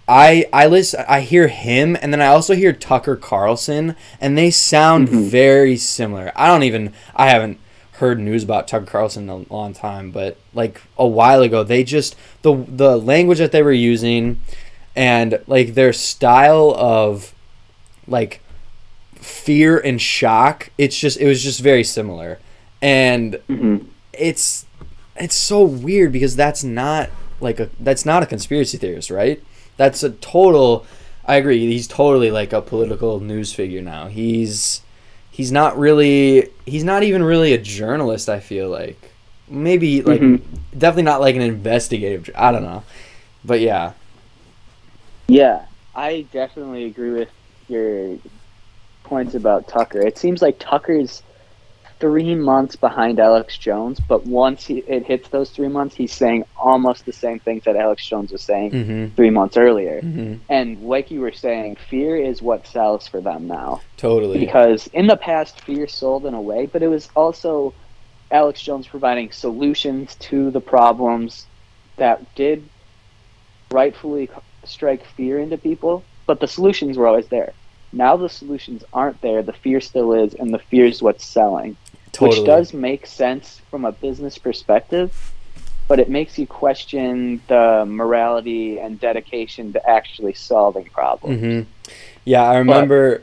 [0.08, 4.50] I I listen, I hear him, and then I also hear Tucker Carlson, and they
[4.50, 5.28] sound Mhm.
[5.28, 6.32] very similar.
[6.34, 7.58] I don't even I haven't
[7.92, 11.84] heard news about Tucker Carlson in a long time, but like a while ago, they
[11.84, 14.40] just the the language that they were using,
[14.96, 17.32] and like their style of
[18.10, 18.40] like
[19.14, 20.70] fear and shock.
[20.76, 22.38] It's just it was just very similar,
[22.82, 23.86] and Mhm.
[24.12, 24.66] it's
[25.16, 29.42] it's so weird because that's not like a that's not a conspiracy theorist, right?
[29.76, 30.84] That's a total.
[31.26, 31.58] I agree.
[31.70, 34.08] He's totally like a political news figure now.
[34.08, 34.82] He's
[35.30, 38.28] he's not really he's not even really a journalist.
[38.28, 39.12] I feel like
[39.48, 40.40] maybe like Mhm.
[40.76, 42.30] definitely not like an investigative.
[42.34, 42.82] I don't know,
[43.44, 43.92] but yeah.
[45.28, 45.60] Yeah,
[45.94, 47.28] I definitely agree with
[47.70, 48.18] your
[49.04, 50.00] points about Tucker.
[50.00, 51.22] It seems like Tucker's
[51.98, 56.44] three months behind Alex Jones, but once he, it hits those three months, he's saying
[56.56, 59.14] almost the same things that Alex Jones was saying Mm-hmm.
[59.16, 60.00] three months earlier.
[60.00, 60.36] Mm-hmm.
[60.48, 63.82] And like you were saying, fear is what sells for them now.
[63.98, 64.38] Totally.
[64.38, 67.74] Because in the past, fear sold in a way, but it was also
[68.30, 71.46] Alex Jones providing solutions to the problems
[71.96, 72.66] that did
[73.70, 74.30] rightfully
[74.64, 77.52] strike fear into people, but the solutions were always there.
[77.92, 81.76] Now the solutions aren't there, the fear still is, and the fear is what's selling.
[82.12, 82.40] totally.
[82.40, 85.32] Which does make sense from a business perspective,
[85.88, 91.40] but it makes you question the morality and dedication to actually solving problems.
[91.40, 91.60] hmm
[92.24, 93.22] Yeah, I remember.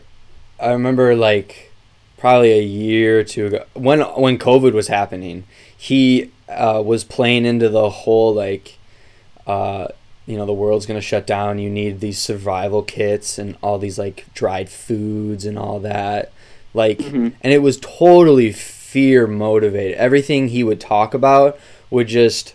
[0.59, 1.71] I remember like
[2.17, 5.45] probably a year or two ago when when COVID was happening.
[5.77, 8.77] He uh, was playing into the whole like,
[9.45, 9.89] uh,
[10.27, 11.57] you know, the world's gonna shut down.
[11.57, 16.31] You need these survival kits and all these like dried foods and all that.
[16.73, 17.31] Like, Mhm.
[17.41, 19.97] and it was totally fear motivated.
[19.97, 21.57] Everything he would talk about
[21.89, 22.53] would just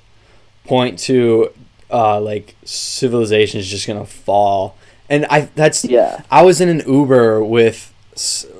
[0.64, 1.50] point to
[1.90, 4.76] uh, like civilization is just gonna fall,
[5.10, 6.20] and I that's Yeah.
[6.30, 7.92] I was in an Uber with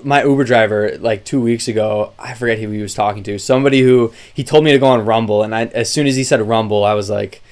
[0.03, 2.13] my Uber driver like two weeks ago.
[2.19, 3.39] I forget who he was talking to.
[3.39, 6.25] Somebody who he told me to go on Rumble, and I as soon as he
[6.25, 7.43] said Rumble, I was like,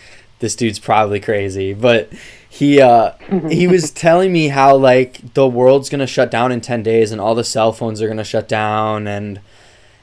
[0.41, 1.73] this dude's probably crazy.
[1.73, 2.13] But
[2.49, 3.13] he uh,
[3.49, 7.21] he was telling me how like the world's gonna shut down in ten days, and
[7.21, 9.41] all the cell phones are gonna shut down, and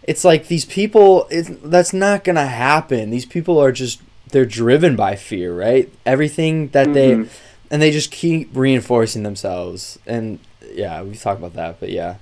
[0.04, 1.28] it's like these people.
[1.30, 3.10] It's, that's not gonna happen.
[3.10, 5.92] These people are just they're driven by fear, right?
[6.06, 7.30] Everything that they Mhm.
[7.72, 10.40] and they just keep reinforcing themselves and
[10.74, 12.16] yeah we talked about that but yeah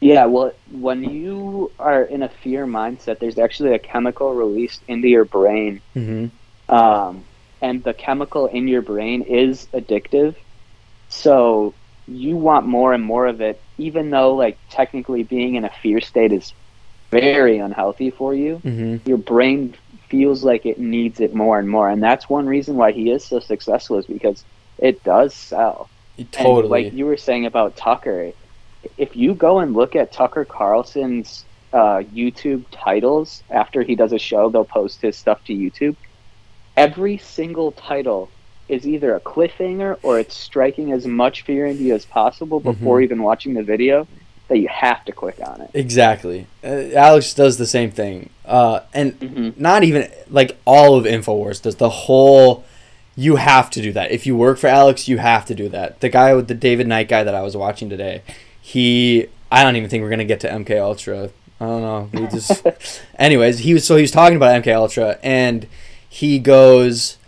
[0.00, 5.08] Yeah, well, when you are in a fear mindset, there's actually a chemical released into
[5.08, 6.26] your brain, mm-hmm.
[6.68, 7.24] Um,
[7.60, 10.34] and the chemical in your brain is addictive.
[11.08, 11.74] So
[12.08, 16.00] you want more and more of it, even though, like, technically being in a fear
[16.00, 16.52] state is
[17.10, 18.60] very unhealthy for you.
[18.64, 19.08] Mm-hmm.
[19.08, 19.74] Your brain
[20.08, 23.24] feels like it needs it more and more, and that's one reason why he is
[23.24, 24.44] so successful is because
[24.78, 25.88] it does sell.
[26.18, 28.32] And totally like you were saying about Tucker,
[28.96, 34.18] if you go and look at Tucker Carlson's uh, YouTube titles after he does a
[34.18, 35.96] show, they'll post his stuff to YouTube.
[36.76, 38.28] Every single title
[38.68, 42.98] is either a cliffhanger or it's striking as much fear into you as possible before
[42.98, 43.04] Mhm.
[43.04, 44.06] even watching the video
[44.48, 45.70] that you have to click on it.
[45.74, 46.46] exactly.
[46.64, 48.30] Uh, alex does the same thing.
[48.44, 51.76] Uh, and hmm not even like all of infowars does.
[51.76, 52.64] The whole
[53.16, 54.10] you have to do that.
[54.12, 56.00] If you work for alex you have to do that.
[56.00, 58.22] The guy with the david knight guy that i was watching today
[58.60, 61.30] he i don't even think we're gonna get to mk ultra.
[61.60, 62.10] I don't know.
[62.12, 62.66] We just
[63.18, 65.66] anyways he was so he was talking about mk ultra and
[66.08, 67.18] he goes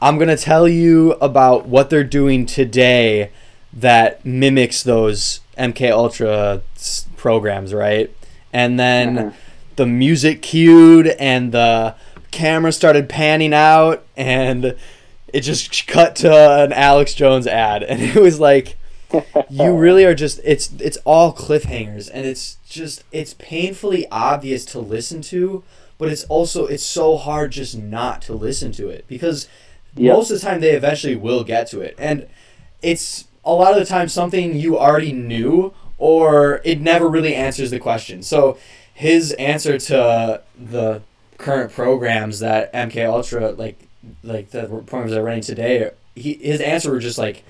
[0.00, 3.30] i'm gonna tell you about what they're doing today
[3.72, 8.10] that mimics those mk ultra s- programs right
[8.52, 9.30] and then Uh-huh.
[9.76, 11.94] the music cued and the
[12.30, 14.76] camera started panning out and
[15.32, 16.32] it just cut to
[16.64, 18.76] an alex jones ad and it was like
[19.50, 24.78] you really are just it's it's all cliffhangers and it's just it's painfully obvious to
[24.78, 25.62] listen to
[25.98, 29.48] but it's also it's so hard just not to listen to it because
[29.96, 30.14] Yep.
[30.14, 31.96] most of the time they eventually will get to it.
[31.98, 32.28] And
[32.82, 37.70] it's a lot of the time something you already knew or it never really answers
[37.70, 38.22] the question.
[38.22, 38.58] So
[38.94, 41.02] his answer to the
[41.38, 43.78] current programs that mk ultra like
[44.24, 47.44] like the programs they're running today he his answer were just like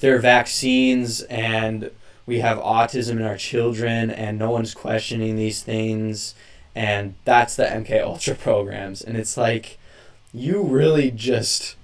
[0.00, 1.90] their vaccines and
[2.24, 6.34] we have autism in our children and no one's questioning these things
[6.76, 9.78] and that's the MK Ultra programs and it's like
[10.32, 11.76] you really just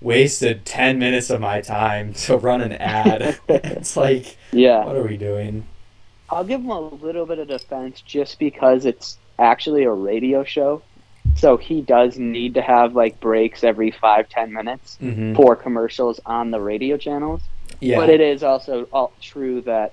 [0.00, 4.84] wasted 10 minutes of my time to run an ad it's like Yeah.
[4.84, 5.66] what are we doing
[6.28, 10.82] I'll give him a little bit of defense just because it's actually a radio show.
[11.36, 15.34] So he does need to have like breaks every five, ten minutes mm-hmm.
[15.34, 17.42] for commercials on the radio channels.
[17.80, 19.92] yeah But it is also all true that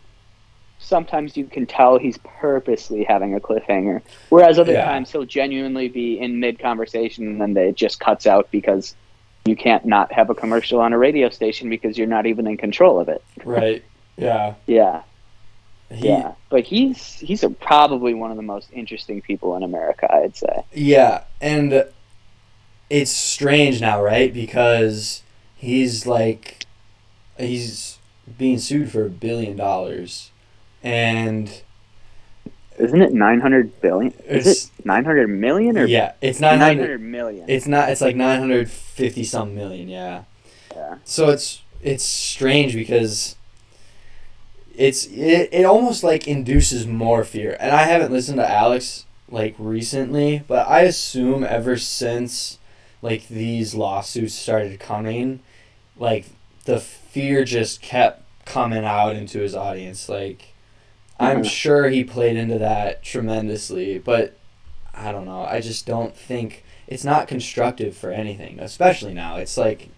[0.83, 4.01] sometimes you can tell he's purposely having a cliffhanger.
[4.29, 4.85] Whereas other Yeah.
[4.85, 8.95] times he'll genuinely be in mid conversation and then it just cuts out because
[9.45, 12.57] you can't not have a commercial on a radio station because you're not even in
[12.57, 13.23] control of it.
[13.43, 13.83] right
[14.17, 15.01] yeah Yeah.
[15.91, 20.11] He- yeah, but he's he's a, probably one of the most interesting people in America,
[20.11, 20.63] I'd say.
[20.73, 21.85] Yeah, and
[22.89, 24.33] it's strange now, right?
[24.33, 25.21] Because
[25.55, 26.65] he's like
[27.37, 27.99] he's
[28.39, 30.31] being sued for a billion dollars.
[30.83, 31.61] And
[32.77, 34.13] Isn't it nine hundred billion?
[34.27, 37.45] Is it nine hundred million or yeah, it's not nine 900 hundred million?
[37.49, 40.23] it's not it's like 950 some million, yeah.
[40.75, 40.97] Yeah.
[41.05, 43.35] So it's it's strange because
[44.75, 47.55] it's it, it almost like induces more fear.
[47.59, 52.57] And I haven't listened to Alex like recently, but I assume ever since
[53.01, 55.39] like these lawsuits started coming,
[55.97, 56.25] like
[56.65, 60.09] the fear just kept coming out into his audience.
[60.09, 60.52] Like
[61.19, 64.37] I'm sure he played into that tremendously, but
[64.93, 65.43] I don't know.
[65.43, 69.37] I just don't think it's not constructive for anything, especially now.
[69.37, 69.89] It's like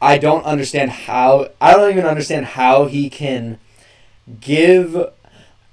[0.00, 3.58] I don't understand how I don't even understand how he can
[4.40, 5.10] give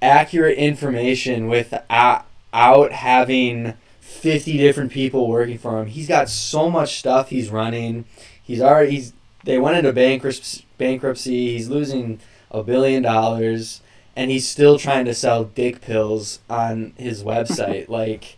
[0.01, 5.87] accurate information without out having 50 different people working for him.
[5.87, 8.05] He's got so much stuff he's running.
[8.41, 9.13] He's already he's
[9.43, 11.53] they went into bankruptcy bankruptcy.
[11.53, 12.19] He's losing
[12.51, 13.81] a billion dollars
[14.15, 17.89] and he's still trying to sell dick pills on his website.
[17.89, 18.37] like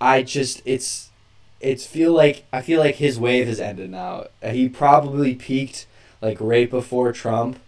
[0.00, 1.10] I just it's
[1.60, 4.26] it's feel like I feel like his wave has ended now.
[4.42, 5.86] He probably peaked
[6.22, 7.58] like right before Trump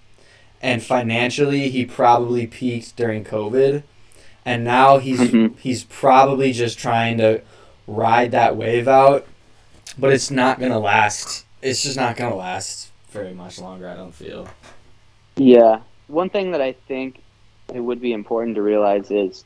[0.60, 3.82] and financially he probably peaked during COVID
[4.44, 5.58] and now he's Mhm.
[5.60, 7.42] he's probably just trying to
[7.86, 9.26] ride that wave out,
[9.98, 11.44] but it's not gonna last.
[11.60, 13.88] It's just not gonna last very much longer.
[13.88, 14.48] I don't feel.
[15.36, 15.80] Yeah.
[16.12, 17.22] One thing that I think
[17.74, 19.44] it would be important to realize is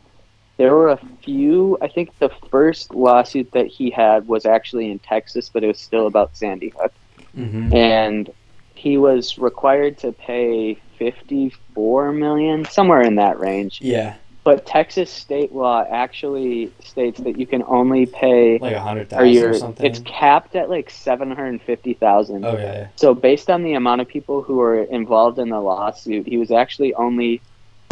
[0.56, 1.78] there were a few.
[1.80, 5.78] I think the first lawsuit that he had was actually in Texas, but it was
[5.78, 6.92] still about Sandy Hook.
[7.36, 7.74] Mm-hmm.
[7.74, 8.32] and
[8.74, 14.14] he was required to pay 54 million somewhere in that range Yeah,
[14.46, 19.50] but texas state law actually states that you can only pay like a hundred or
[19.50, 19.84] or something.
[19.84, 24.56] it's capped at like 750,000 oh yeah, so based on the amount of people who
[24.56, 27.40] were involved in the lawsuit he was actually only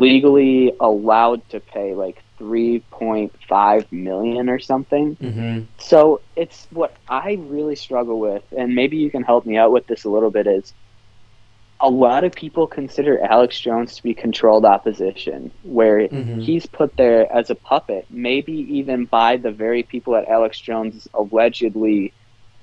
[0.01, 5.61] legally allowed to pay like 3.5 million or something mm-hmm.
[5.79, 9.87] so it's what I really struggle with, and maybe you can help me out with
[9.87, 10.47] this a little bit.
[10.47, 10.73] Is
[11.85, 16.41] a lot of people consider Alex Jones to be controlled opposition, where Mhm.
[16.41, 20.97] he's put there as a puppet, maybe even by the very people that Alex Jones
[20.97, 22.15] is allegedly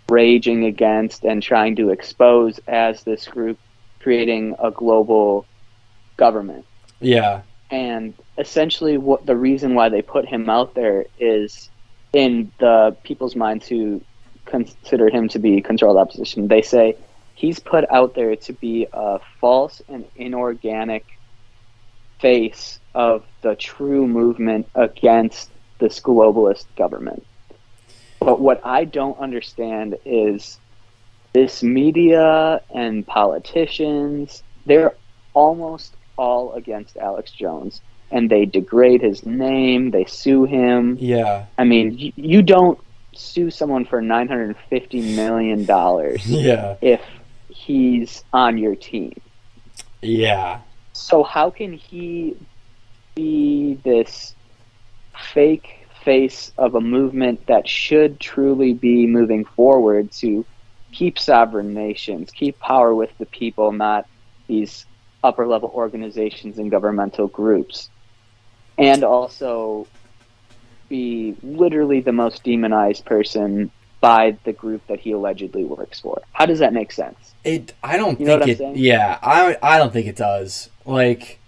[0.10, 3.60] raging against and trying to expose as this group
[4.00, 5.46] creating a global
[6.18, 6.66] government.
[7.00, 11.70] Yeah, and essentially what the reason why they put him out there is
[12.12, 14.02] in the people's minds who
[14.46, 16.48] consider him to be controlled opposition.
[16.48, 16.96] They say
[17.42, 21.06] he's put out there to be a false and inorganic
[22.20, 27.26] face of the true movement against this globalist government.
[28.20, 30.60] But what i don't understand is
[31.34, 34.94] this media and politicians they're
[35.34, 37.82] almost all against Alex Jones.
[38.12, 40.98] And they degrade his name, they sue him.
[41.00, 42.78] yeah, I mean, you, you don't
[43.14, 47.02] sue someone for 950 million dollars yeah, if
[47.72, 49.14] he's on your team.
[50.02, 50.60] yeah,
[50.94, 52.36] So how can he
[53.16, 54.36] be this
[55.34, 60.46] fake face of a movement that should truly be moving forward to
[60.92, 64.06] keep sovereign nations, keep power with the people, not
[64.48, 64.86] these
[65.24, 67.90] upper level organizations and governmental groups,
[68.78, 69.88] and also
[70.90, 76.22] be literally the most demonized person by the group that he allegedly works for.
[76.34, 77.34] How does that make sense?
[77.44, 77.74] It.
[77.84, 78.58] I don't You think it.
[78.58, 78.74] saying?
[78.78, 79.58] Yeah, I.
[79.64, 80.70] I don't think it does.
[80.86, 81.40] Like,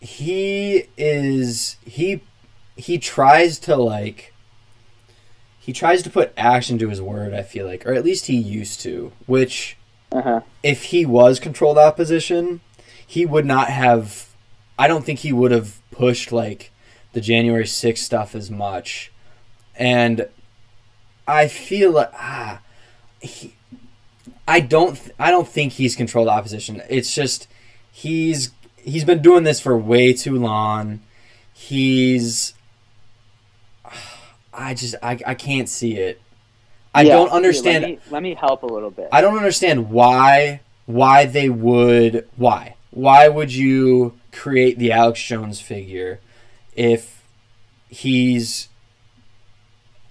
[0.00, 1.76] he is.
[1.84, 2.22] He.
[2.76, 4.32] He tries to like.
[5.58, 7.34] He tries to put action to his word.
[7.34, 9.12] I feel like, or at least he used to.
[9.26, 9.76] Which,
[10.12, 10.42] Uh-huh.
[10.62, 12.60] if he was controlled opposition,
[13.04, 14.28] he would not have.
[14.78, 16.70] I don't think he would have pushed like
[17.14, 19.10] the January 6th stuff as much.
[19.74, 20.28] And
[21.26, 22.60] I feel like ah,
[23.20, 23.54] he,
[24.46, 26.82] I don't th- I don't think he's controlled opposition.
[26.88, 27.48] It's just
[27.90, 31.00] he's he's been doing this for way too long.
[31.52, 32.54] He's
[34.52, 36.20] I just I, I can't see it.
[36.94, 39.08] I Yeah, don't understand Let me, let me help a little bit.
[39.12, 45.60] I don't understand why why they would why why would you create the Alex Jones
[45.60, 46.20] figure
[46.74, 47.22] if
[47.88, 48.68] he's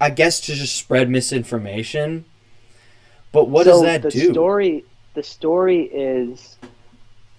[0.05, 2.25] I guess to just spread misinformation.
[3.31, 4.31] But what does So that the do?
[4.31, 4.85] Story,
[5.15, 6.57] the story is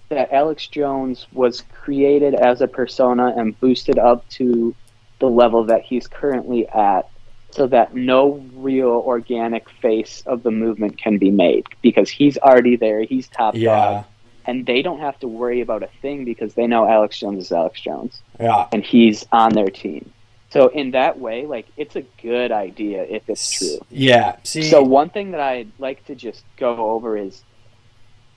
[0.08, 4.74] that Alex Jones was created as a persona and boosted up to
[5.20, 7.08] the level that he's currently at
[7.50, 12.74] so that no real organic face of the movement can be made because he's already
[12.74, 13.68] there, he's top yeah.
[13.76, 14.04] dog,
[14.44, 17.52] and they don't have to worry about a thing because they know Alex Jones is
[17.52, 18.66] Alex Jones Yeah.
[18.72, 20.10] and he's on their team.
[20.56, 23.78] So in that way, like it's a good idea if it's true.
[23.90, 24.36] Yeah.
[24.42, 27.44] See So one thing that I'd like to just go over is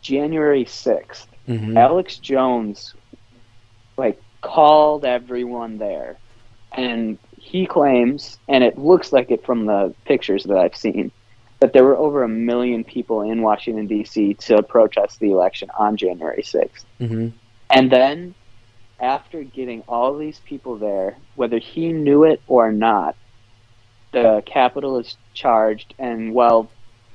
[0.01, 1.27] January sixth.
[1.47, 1.77] Mhm.
[1.77, 2.93] Alex Jones,
[3.97, 6.17] like, called everyone there,
[6.73, 11.11] and he claims, and it looks like it from the pictures that I've seen,
[11.59, 14.35] that there were over a million people in Washington D.C.
[14.35, 16.85] to protest the election on January sixth.
[17.01, 17.33] Mhm.
[17.71, 18.35] And then,
[18.99, 23.15] after getting all these people there, whether he knew it or not,
[24.11, 26.69] the Capitol is charged, and well,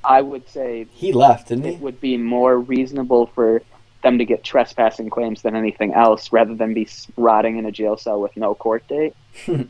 [0.04, 1.82] I would say He left, didn't it he?
[1.82, 3.62] would be more reasonable for
[4.02, 7.96] them to get trespassing claims than anything else, rather than be rotting in a jail
[7.96, 9.14] cell with no court date.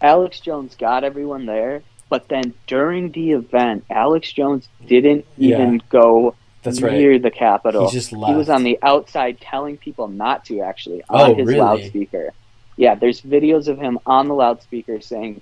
[0.00, 5.56] Alex Jones got everyone there, but then during the event, Alex Jones didn't Yeah.
[5.56, 6.34] even go
[6.66, 6.92] That's right.
[6.92, 7.88] near the Capitol.
[7.88, 11.46] He just He was on the outside telling people not to actually Oh, on his
[11.46, 11.60] really?
[11.60, 12.30] loudspeaker.
[12.76, 15.40] Yeah, there's videos of him on the loudspeaker saying,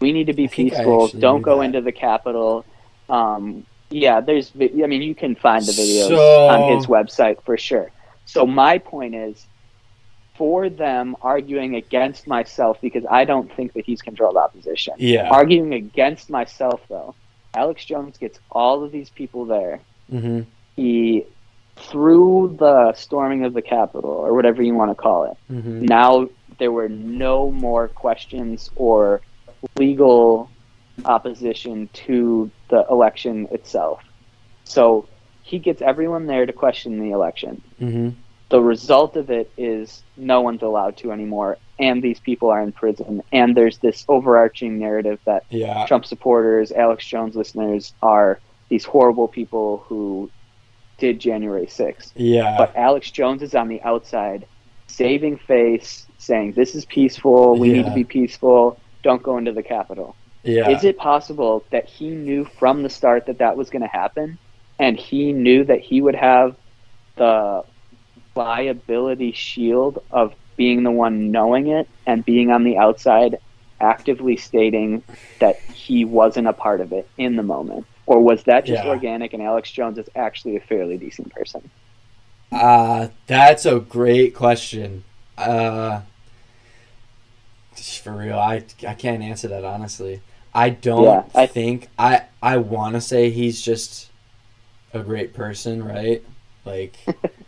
[0.00, 1.08] "We need to be I peaceful.
[1.08, 1.64] Don't go that.
[1.64, 2.64] into the Capitol."
[3.08, 4.52] Um, yeah, there's.
[4.60, 7.90] I mean, you can find the videos So- on his website for sure.
[8.26, 9.46] So my point is,
[10.36, 14.94] for them arguing against myself because I don't think that he's controlled opposition.
[14.98, 15.28] Yeah.
[15.30, 17.14] Arguing against myself though,
[17.54, 19.80] Alex Jones gets all of these people there.
[20.12, 20.40] Mm-hmm.
[20.76, 21.26] He
[21.76, 25.36] through the storming of the Capitol or whatever you want to call it.
[25.52, 25.84] Mm-hmm.
[25.86, 29.20] Now there were no more questions or
[29.76, 30.50] legal
[31.04, 34.02] opposition to the election itself.
[34.64, 35.08] So
[35.42, 37.62] he gets everyone there to question the election.
[37.80, 38.10] Mm-hmm.
[38.50, 42.72] The result of it is no one's allowed to anymore, and these people are in
[42.72, 43.22] prison.
[43.32, 45.86] And there's this overarching narrative that Yeah.
[45.86, 50.30] Trump supporters, Alex Jones listeners are these horrible people who
[50.98, 52.12] did January 6th.
[52.14, 52.56] Yeah.
[52.56, 54.46] But Alex Jones is on the outside,
[54.86, 57.58] saving face, saying, This is peaceful.
[57.58, 58.78] We need to be peaceful.
[59.02, 60.16] Don't go into the Capitol.
[60.42, 60.70] yeah.
[60.70, 64.38] Is it possible that he knew from the start that that was going to happen?
[64.78, 66.56] And he knew that he would have
[67.16, 67.64] the
[68.34, 73.38] liability shield of being the one knowing it and being on the outside
[73.80, 75.02] actively stating
[75.40, 77.86] that he wasn't a part of it in the moment?
[78.06, 78.90] Or was that just Yeah.
[78.90, 81.70] organic and Alex Jones is actually a fairly decent person?
[82.52, 85.04] Uh, that's a great question.
[85.38, 86.02] Uh,
[88.02, 90.20] for real, I, I can't answer that honestly.
[90.54, 94.08] I don't Yeah, I- think I I want to say he's just
[94.92, 96.22] a great person, right?
[96.64, 96.96] Like,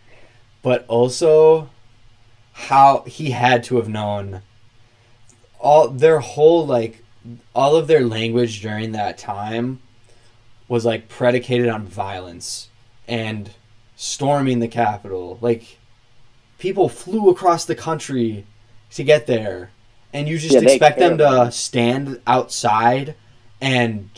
[0.63, 1.69] but also
[2.53, 4.41] how he had to have known
[5.61, 7.05] all their whole like
[7.55, 9.81] all of their language during that time
[10.69, 12.69] was like predicated on violence
[13.07, 13.51] and
[13.97, 15.39] storming the Capitol.
[15.41, 15.79] Like
[16.59, 18.45] people flew across the country
[18.93, 19.71] to get there,
[20.13, 23.15] and you just Yeah, expect them to stand outside
[23.61, 24.09] and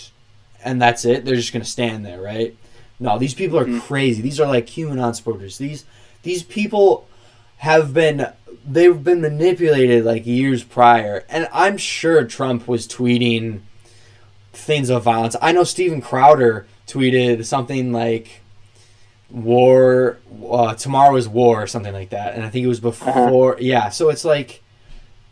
[0.65, 1.25] and that's it.
[1.25, 2.55] They're just gonna stand there, right?
[3.01, 3.81] No, these people are Mhm.
[3.83, 4.23] crazy.
[4.23, 5.59] These are like QAnon supporters.
[5.59, 5.85] These
[6.23, 7.07] these people
[7.59, 8.27] have been
[8.67, 13.61] they've been manipulated like years prior, and I'm sure Trump was tweeting
[14.59, 15.37] things of violence.
[15.41, 18.41] I know Steven Crowder tweeted something like
[19.31, 20.19] war
[20.51, 23.91] uh, tomorrow is war or something like that and i think it was before yeah
[23.91, 24.63] so it's like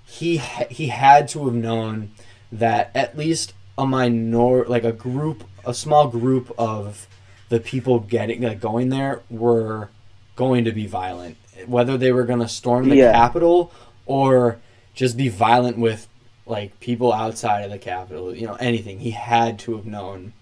[0.05, 2.11] he he had to have known
[2.53, 7.07] that at least a minor like a group a small group of
[7.49, 9.89] the people getting like going there were
[10.37, 13.13] going to be violent whether they were going to storm the Yeah.
[13.13, 13.73] capitol
[14.05, 14.59] or
[14.95, 16.07] just be violent with
[16.47, 20.33] like people outside of the capitol you know anything he had to have known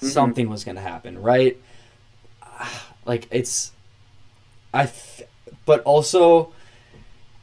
[0.00, 0.10] Mhm.
[0.12, 1.56] something was going to happen right
[3.04, 3.72] like it's
[4.74, 4.90] i
[5.64, 6.52] but also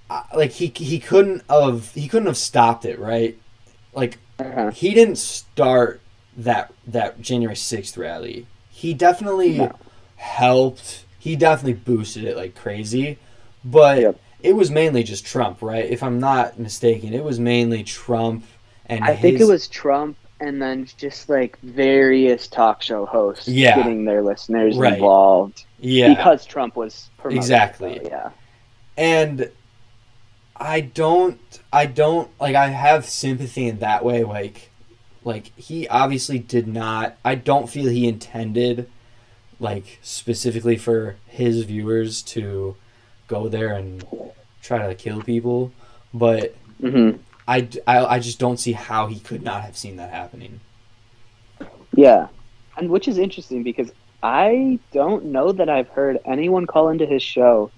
[0.09, 3.37] uh, like he he couldn't have he couldn't have stopped it right
[3.93, 4.69] like Uh-huh.
[4.71, 5.99] he didn't start
[6.37, 8.45] that that January 6th rally.
[8.69, 9.71] He definitely No.
[10.17, 11.05] helped.
[11.17, 13.17] He definitely boosted it like crazy,
[13.63, 14.19] but Yep.
[14.41, 15.85] It was mainly just Trump, right?
[15.85, 18.45] If I'm not mistaken, it was mainly Trump
[18.87, 23.75] and I think it was Trump and then just like various talk show hosts Yeah.
[23.77, 24.93] getting their listeners Right.
[24.93, 26.09] involved yeah.
[26.09, 28.01] because Trump was it, Exactly.
[28.03, 28.29] yeah.
[28.97, 29.49] and
[30.57, 31.39] I don't
[31.73, 34.69] I don't like I have sympathy in that way like
[35.23, 38.89] like he obviously did not I don't feel he intended
[39.59, 42.75] like specifically for his viewers to
[43.27, 44.07] go there and
[44.61, 45.75] try to kill people
[46.13, 50.11] but hmm I, I, I just don't see how he could not have seen that
[50.11, 50.61] happening
[51.95, 52.27] Yeah,
[52.77, 57.23] and which is interesting because I don't know that I've heard anyone call into his
[57.23, 57.71] show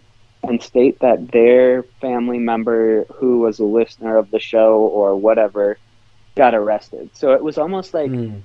[0.44, 5.80] and state that their family member who was a listener of the show or whatever
[6.38, 7.12] got arrested.
[7.16, 8.40] So it was almost like Hmm.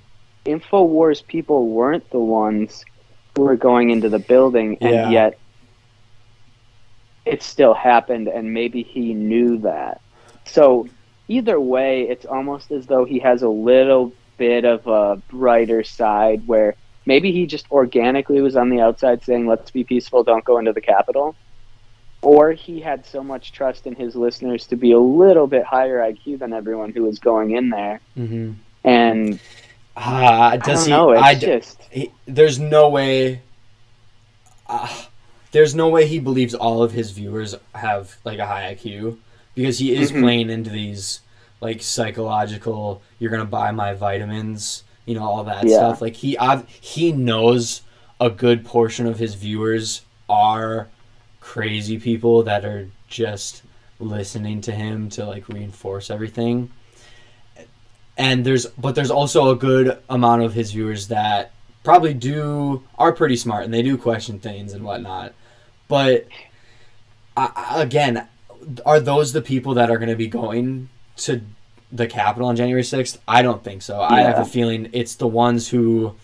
[0.46, 2.86] Infowars people weren't the ones
[3.36, 5.06] who were going into the building, and Yeah.
[5.06, 5.41] yet
[7.24, 10.00] it still happened, and maybe he knew that.
[10.44, 10.88] So
[11.28, 16.46] either way, it's almost as though he has a little bit of a brighter side
[16.46, 16.74] where
[17.06, 20.72] maybe he just organically was on the outside saying, let's be peaceful, don't go into
[20.72, 21.34] the Capitol.
[22.22, 25.98] Or he had so much trust in his listeners to be a little bit higher
[25.98, 28.00] IQ than everyone who was going in there.
[28.16, 28.56] Mhm.
[28.84, 29.40] And
[29.96, 33.42] I does don't he know, it's I just he, there's no way
[34.68, 34.88] uh,
[35.52, 39.18] there's no way he believes all of his viewers have like a high IQ
[39.54, 40.20] because he is Mhm.
[40.22, 41.20] playing into these
[41.60, 45.76] like psychological you're going to buy my vitamins, you know, all that Yeah.
[45.76, 46.00] stuff.
[46.02, 47.82] Like he ob- he knows
[48.20, 50.88] a good portion of his viewers are
[51.40, 53.62] crazy people that are just
[54.00, 56.70] listening to him to like reinforce everything
[58.16, 61.50] and there's but there's also a good amount of his viewers that
[61.84, 65.32] probably do are pretty smart and they do question things and whatnot
[65.88, 66.26] but
[67.36, 68.28] I, again
[68.84, 71.42] are those the people that are going to be going to
[71.90, 73.18] the Capitol on January 6th?
[73.26, 74.00] I don't think so.
[74.00, 76.14] I have a feeling it's the ones who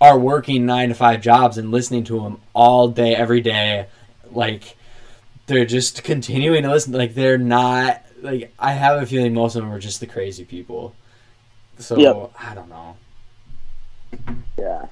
[0.00, 3.86] are working nine to five jobs and listening to them all day, every day.
[4.30, 4.76] Like,
[5.46, 6.92] they're just continuing to listen.
[6.92, 10.44] Like, they're not, like, I have a feeling most of them are just the crazy
[10.44, 10.94] people.
[11.78, 12.32] So, Yep.
[12.38, 12.96] I don't know.
[14.58, 14.86] Yeah.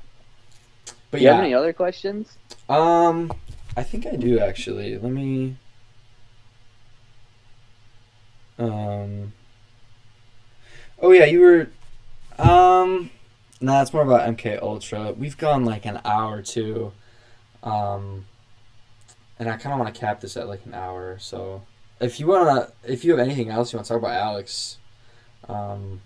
[1.10, 1.34] But Do you yeah.
[1.34, 2.36] have any other questions?
[2.68, 3.32] Um,
[3.76, 4.96] I think I do actually.
[4.98, 5.56] Let me.
[8.58, 9.32] Um.
[11.00, 11.68] Oh yeah, you were.
[12.38, 13.10] Um.
[13.60, 15.12] Nah, it's more about MK Ultra.
[15.12, 16.92] We've gone like an hour too.
[17.62, 18.26] Um.
[19.38, 21.18] And I kind of want to cap this at like an hour.
[21.18, 21.62] So,
[22.00, 24.78] if you wanna, if you have anything else you want to talk about, Alex,
[25.48, 26.00] um,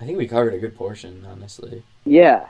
[0.00, 1.82] I think we covered a good portion, honestly.
[2.04, 2.46] Yeah.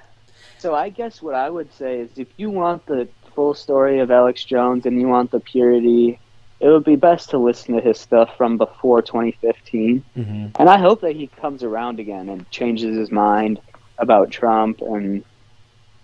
[0.59, 3.09] So I guess what I would say is if you want the
[3.39, 6.19] full story of Alex Jones and you want the purity,
[6.59, 10.05] it would be best to listen to his stuff from before 2015.
[10.17, 10.47] Mm-hmm.
[10.61, 13.61] And I hope that he comes around again and changes his mind
[13.97, 14.81] about Trump.
[14.81, 15.23] And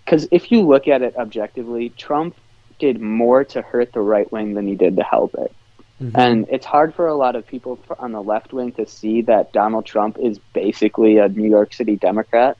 [0.05, 2.37] because if you look at it objectively, Trump
[2.79, 5.53] did more to hurt the right wing than he did to help it.
[6.01, 6.17] Mm-hmm.
[6.17, 9.51] And it's hard for a lot of people on the left wing to see that
[9.51, 12.57] Donald Trump is basically a New York City Democrat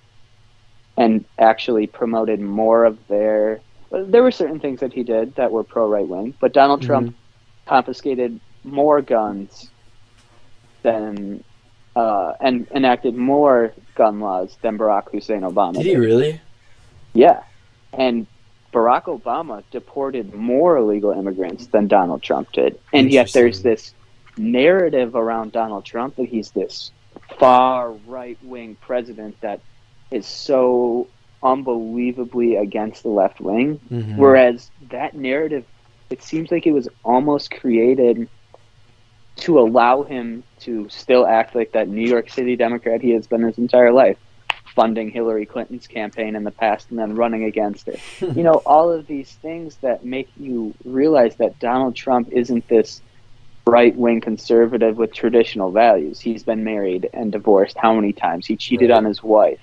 [0.97, 3.61] and actually promoted more of their.
[3.96, 7.16] There were certain things that he did that were pro right wing, but Donald Trump
[7.66, 9.70] confiscated more guns
[10.84, 11.43] than.
[11.96, 15.76] Uh, and enacted more gun laws than Barack Hussein Obama.
[15.76, 16.41] Did he really?
[17.14, 17.43] Yeah.
[17.93, 18.28] And
[18.74, 22.78] Barack Obama deported more illegal immigrants than Donald Trump did.
[22.91, 23.93] And yet there's this
[24.38, 26.91] narrative around Donald Trump that he's this
[27.39, 29.62] far right wing president that
[30.12, 31.08] is so
[31.46, 33.80] unbelievably against the left wing.
[33.91, 34.18] Mhm.
[34.18, 35.64] Whereas that narrative,
[36.10, 38.28] it seems like it was almost created
[39.38, 43.41] to allow him to still act like that New York City Democrat he has been
[43.43, 44.18] his entire life,
[44.74, 47.96] funding Hillary Clinton's campaign in the past and then running against her.
[48.34, 53.02] you know, all of these things that make you realize that Donald Trump isn't this
[53.68, 56.20] right wing conservative with traditional values.
[56.20, 58.46] He's been married and divorced how many times?
[58.46, 58.98] He cheated Right.
[58.98, 59.60] on his wife.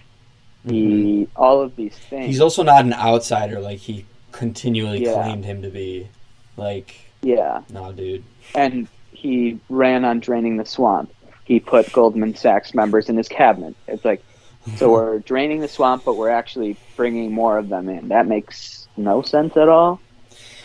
[0.66, 0.70] Mhm.
[0.72, 2.26] He all of these things.
[2.26, 5.14] He's also not an outsider like he continually Yeah.
[5.14, 6.08] claimed him to be.
[6.56, 7.62] Like, yeah.
[7.70, 8.24] nah, dude.
[8.54, 11.10] and he ran on draining the swamp.
[11.44, 13.74] He put Goldman Sachs members in his cabinet.
[13.88, 14.22] It's like,
[14.76, 18.08] so we're draining the swamp, but we're actually bringing more of them in.
[18.08, 20.00] That makes no sense at all.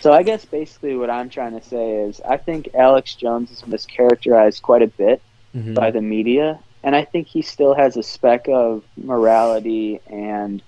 [0.01, 3.61] So I guess basically what I'm trying to say is I think Alex Jones is
[3.61, 5.21] mischaracterized quite a bit
[5.55, 5.73] Mhm.
[5.73, 10.63] by the media, and I think he still has a speck of morality and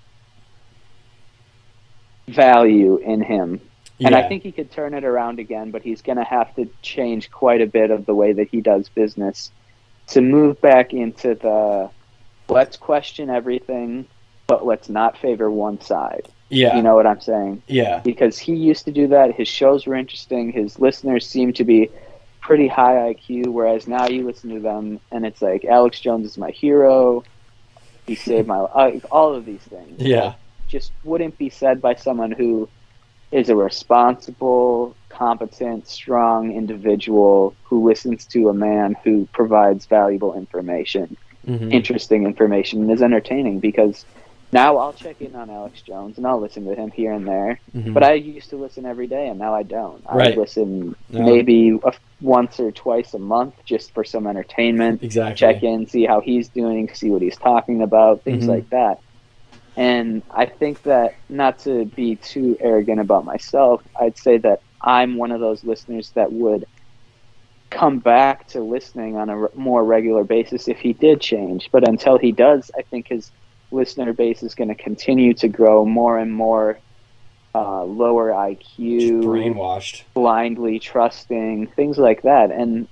[2.28, 3.62] value in him
[4.06, 6.70] and I think he could turn it around again, but he's going to have to
[6.82, 9.52] change quite a bit of the way that he does business
[10.08, 11.90] to move back into the
[12.48, 14.08] let's question everything,
[14.48, 16.28] but let's not favor one side.
[16.50, 17.62] yeah, You know what I'm saying?
[17.68, 19.36] yeah, Because he used to do that.
[19.36, 20.52] His shows were interesting.
[20.52, 21.90] His listeners seem to be
[22.50, 26.36] pretty high IQ, whereas now you listen to them and it's like Alex Jones is
[26.36, 27.24] my hero.
[28.08, 29.06] He saved my life.
[29.12, 30.34] All of these things yeah,
[30.68, 32.68] just wouldn't be said by someone who
[33.32, 41.16] is a responsible, competent, strong individual who listens to a man who provides valuable information,
[41.48, 41.72] Mhm.
[41.72, 43.60] interesting information, and is entertaining.
[43.60, 44.06] Because
[44.52, 47.60] now I'll check in on Alex Jones and I'll listen to him here and there.
[47.76, 47.94] Mhm.
[47.94, 50.02] But I used to listen every day, and now I don't.
[50.08, 51.22] I listen No.
[51.24, 55.36] maybe a, once or twice a month just for some entertainment exactly.
[55.36, 58.50] check in, see how he's doing, see what he's talking about, things Mhm.
[58.50, 59.00] like that.
[59.78, 65.16] And I think that, not to be too arrogant about myself, I'd say that I'm
[65.18, 66.66] one of those listeners that would
[67.70, 71.70] come back to listening on a more regular basis if he did change.
[71.72, 73.32] But until he does, I think his
[73.72, 76.80] listener base is going to continue to grow more and more
[77.56, 80.04] uh, lower Just IQ, brainwashed.
[80.14, 82.52] blindly trusting, things like that.
[82.52, 82.88] And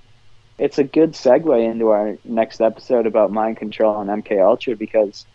[0.58, 5.26] it's a good segue into our next episode about mind control and MK Ultra because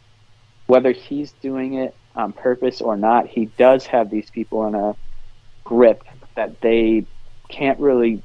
[0.68, 4.96] whether he's doing it on purpose or not, he does have these people in a
[5.64, 6.04] grip
[6.36, 7.06] that they
[7.50, 8.22] can't really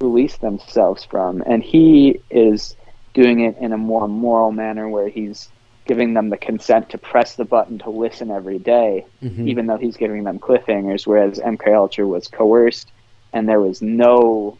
[0.00, 1.42] release themselves from.
[1.46, 2.76] And he is
[3.14, 5.48] doing it in a more moral manner where he's
[5.86, 9.48] giving them the consent to press the button to listen every day Mhm.
[9.48, 12.90] even though he's giving them cliffhangers, whereas MK Ultra was coerced
[13.32, 14.58] and there was no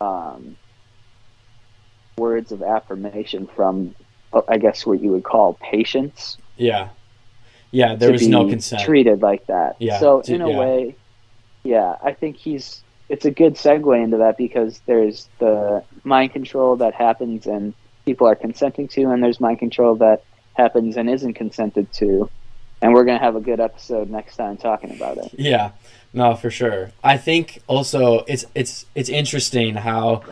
[0.00, 0.56] um,
[2.16, 3.94] words of affirmation from,
[4.48, 6.38] I guess, what you would call patients.
[6.56, 6.88] Yeah,
[7.70, 7.96] yeah.
[7.96, 8.82] There was no consent.
[8.82, 9.76] Treated like that.
[9.78, 10.58] Yeah, So to- in a yeah.
[10.58, 10.96] way,
[11.64, 16.76] yeah, I think he's it's a good segue into that because there's the mind control
[16.76, 17.74] that happens and
[18.06, 20.22] people are consenting to, and there's mind control that
[20.60, 22.30] happens and isn't consented to.
[22.82, 25.32] And we're gonna have a good episode next time talking about it.
[25.36, 25.72] Yeah,
[26.12, 26.92] no, for sure.
[27.04, 30.22] I think also it's it's it's interesting how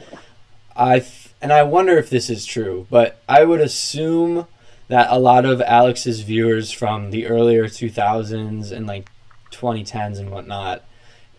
[0.77, 1.05] I
[1.41, 4.47] and I wonder if this is true, but I would assume
[4.89, 9.11] that a lot of Alex's viewers from the earlier 2000s and like
[9.53, 10.83] 2010s and whatnot,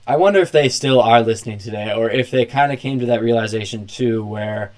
[0.05, 3.07] I wonder if they still are listening today or if they kind of came to
[3.07, 4.71] that realization too where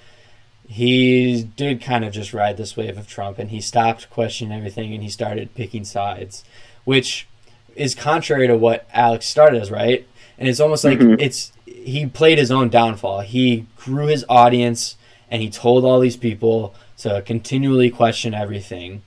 [0.72, 4.94] he did kind of just ride this wave of Trump and he stopped questioning everything
[4.94, 6.44] and he started picking sides,
[6.86, 7.28] which
[7.76, 10.08] is contrary to what Alex started as, right?
[10.38, 11.20] And it's almost like Mhm.
[11.22, 13.22] it's he played his own downfall.
[13.22, 14.96] He grew his audience
[15.30, 19.02] and he told all these people to continually question everything.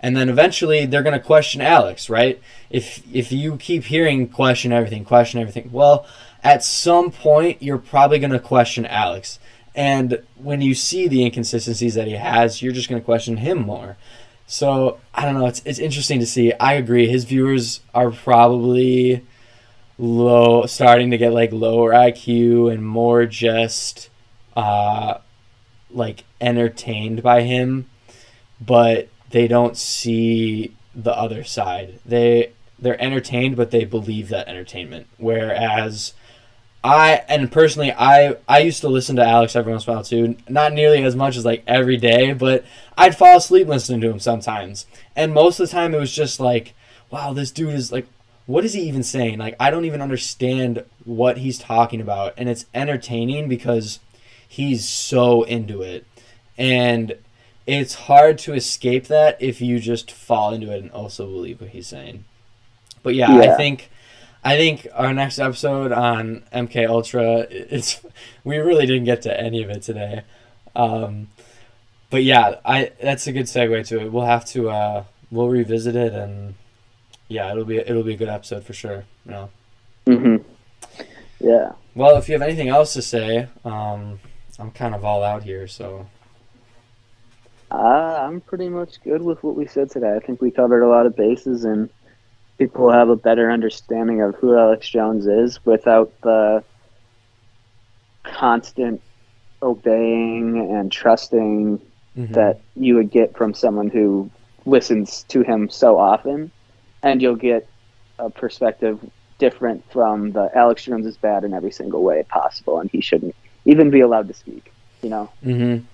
[0.00, 2.40] And then eventually they're going to question Alex, right?
[2.70, 6.06] If if you keep hearing question everything, question everything, well,
[6.44, 9.40] at some point you're probably going to question Alex.
[9.78, 13.58] And when you see the inconsistencies that he has, you're just going to question him
[13.58, 13.96] more.
[14.44, 15.46] So I don't know.
[15.46, 16.52] It's it's interesting to see.
[16.54, 17.06] I agree.
[17.06, 19.24] His viewers are probably
[19.96, 24.10] low, starting to get like lower IQ and more just
[24.56, 25.18] uh,
[25.90, 27.88] like entertained by him,
[28.60, 32.00] but they don't see the other side.
[32.04, 32.50] They
[32.80, 35.06] they're entertained, but they believe that entertainment.
[35.18, 36.14] Whereas
[36.82, 40.04] I and personally, I I used to listen to Alex every once in a while
[40.04, 40.36] too.
[40.48, 42.64] Not nearly as much as like every day, but
[42.96, 44.86] I'd fall asleep listening to him sometimes.
[45.16, 46.74] And most of the time, it was just like,
[47.10, 48.06] wow, this dude is like,
[48.46, 49.38] what is he even saying?
[49.38, 53.98] Like, I don't even understand what he's talking about, and it's entertaining because
[54.46, 56.06] he's so into it,
[56.56, 57.16] and
[57.66, 61.70] it's hard to escape that if you just fall into it and also believe what
[61.70, 62.24] he's saying.
[63.02, 63.90] But yeah, I think
[64.44, 68.00] I think our next episode on MK Ultra it's
[68.44, 70.22] we really didn't get to any of it today.
[70.76, 71.28] Um,
[72.10, 74.12] but yeah, I that's a good segue to it.
[74.12, 76.54] We'll have to uh, we'll revisit it and
[77.28, 79.04] yeah, it'll be it'll be a good episode for sure.
[79.26, 79.50] You know.
[80.06, 80.36] hmm
[81.40, 81.72] Yeah.
[81.94, 84.20] Well, if you have anything else to say, um,
[84.58, 85.66] I'm kind of all out here.
[85.66, 86.06] So
[87.70, 90.14] Uh, I'm pretty much good with what we said today.
[90.14, 91.90] I think we covered a lot of bases, and
[92.58, 96.62] people have a better understanding of who Alex Jones is without the
[98.24, 99.00] constant
[99.62, 101.80] obeying and trusting
[102.16, 102.32] mhm.
[102.34, 104.30] that you would get from someone who
[104.66, 106.50] listens to him so often,
[107.02, 107.66] and you'll get
[108.18, 108.98] a perspective
[109.38, 113.34] different from the Alex Jones is bad in every single way possible, and he shouldn't
[113.64, 114.72] even be allowed to speak.
[115.00, 115.84] You know, Mhm.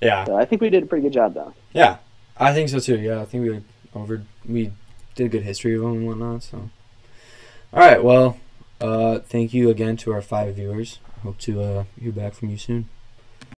[0.00, 0.24] Yeah.
[0.26, 1.52] so I think we did a pretty good job, though.
[1.72, 1.96] Yeah,
[2.38, 2.98] I think so too.
[2.98, 3.60] Yeah, I think we
[3.94, 4.70] over we
[5.16, 6.42] did a good history of them and whatnot.
[6.44, 6.70] So,
[7.72, 8.02] all right.
[8.02, 8.38] Well,
[8.80, 11.00] uh, thank you again to our five viewers.
[11.22, 12.88] Hope to uh, hear back from you soon.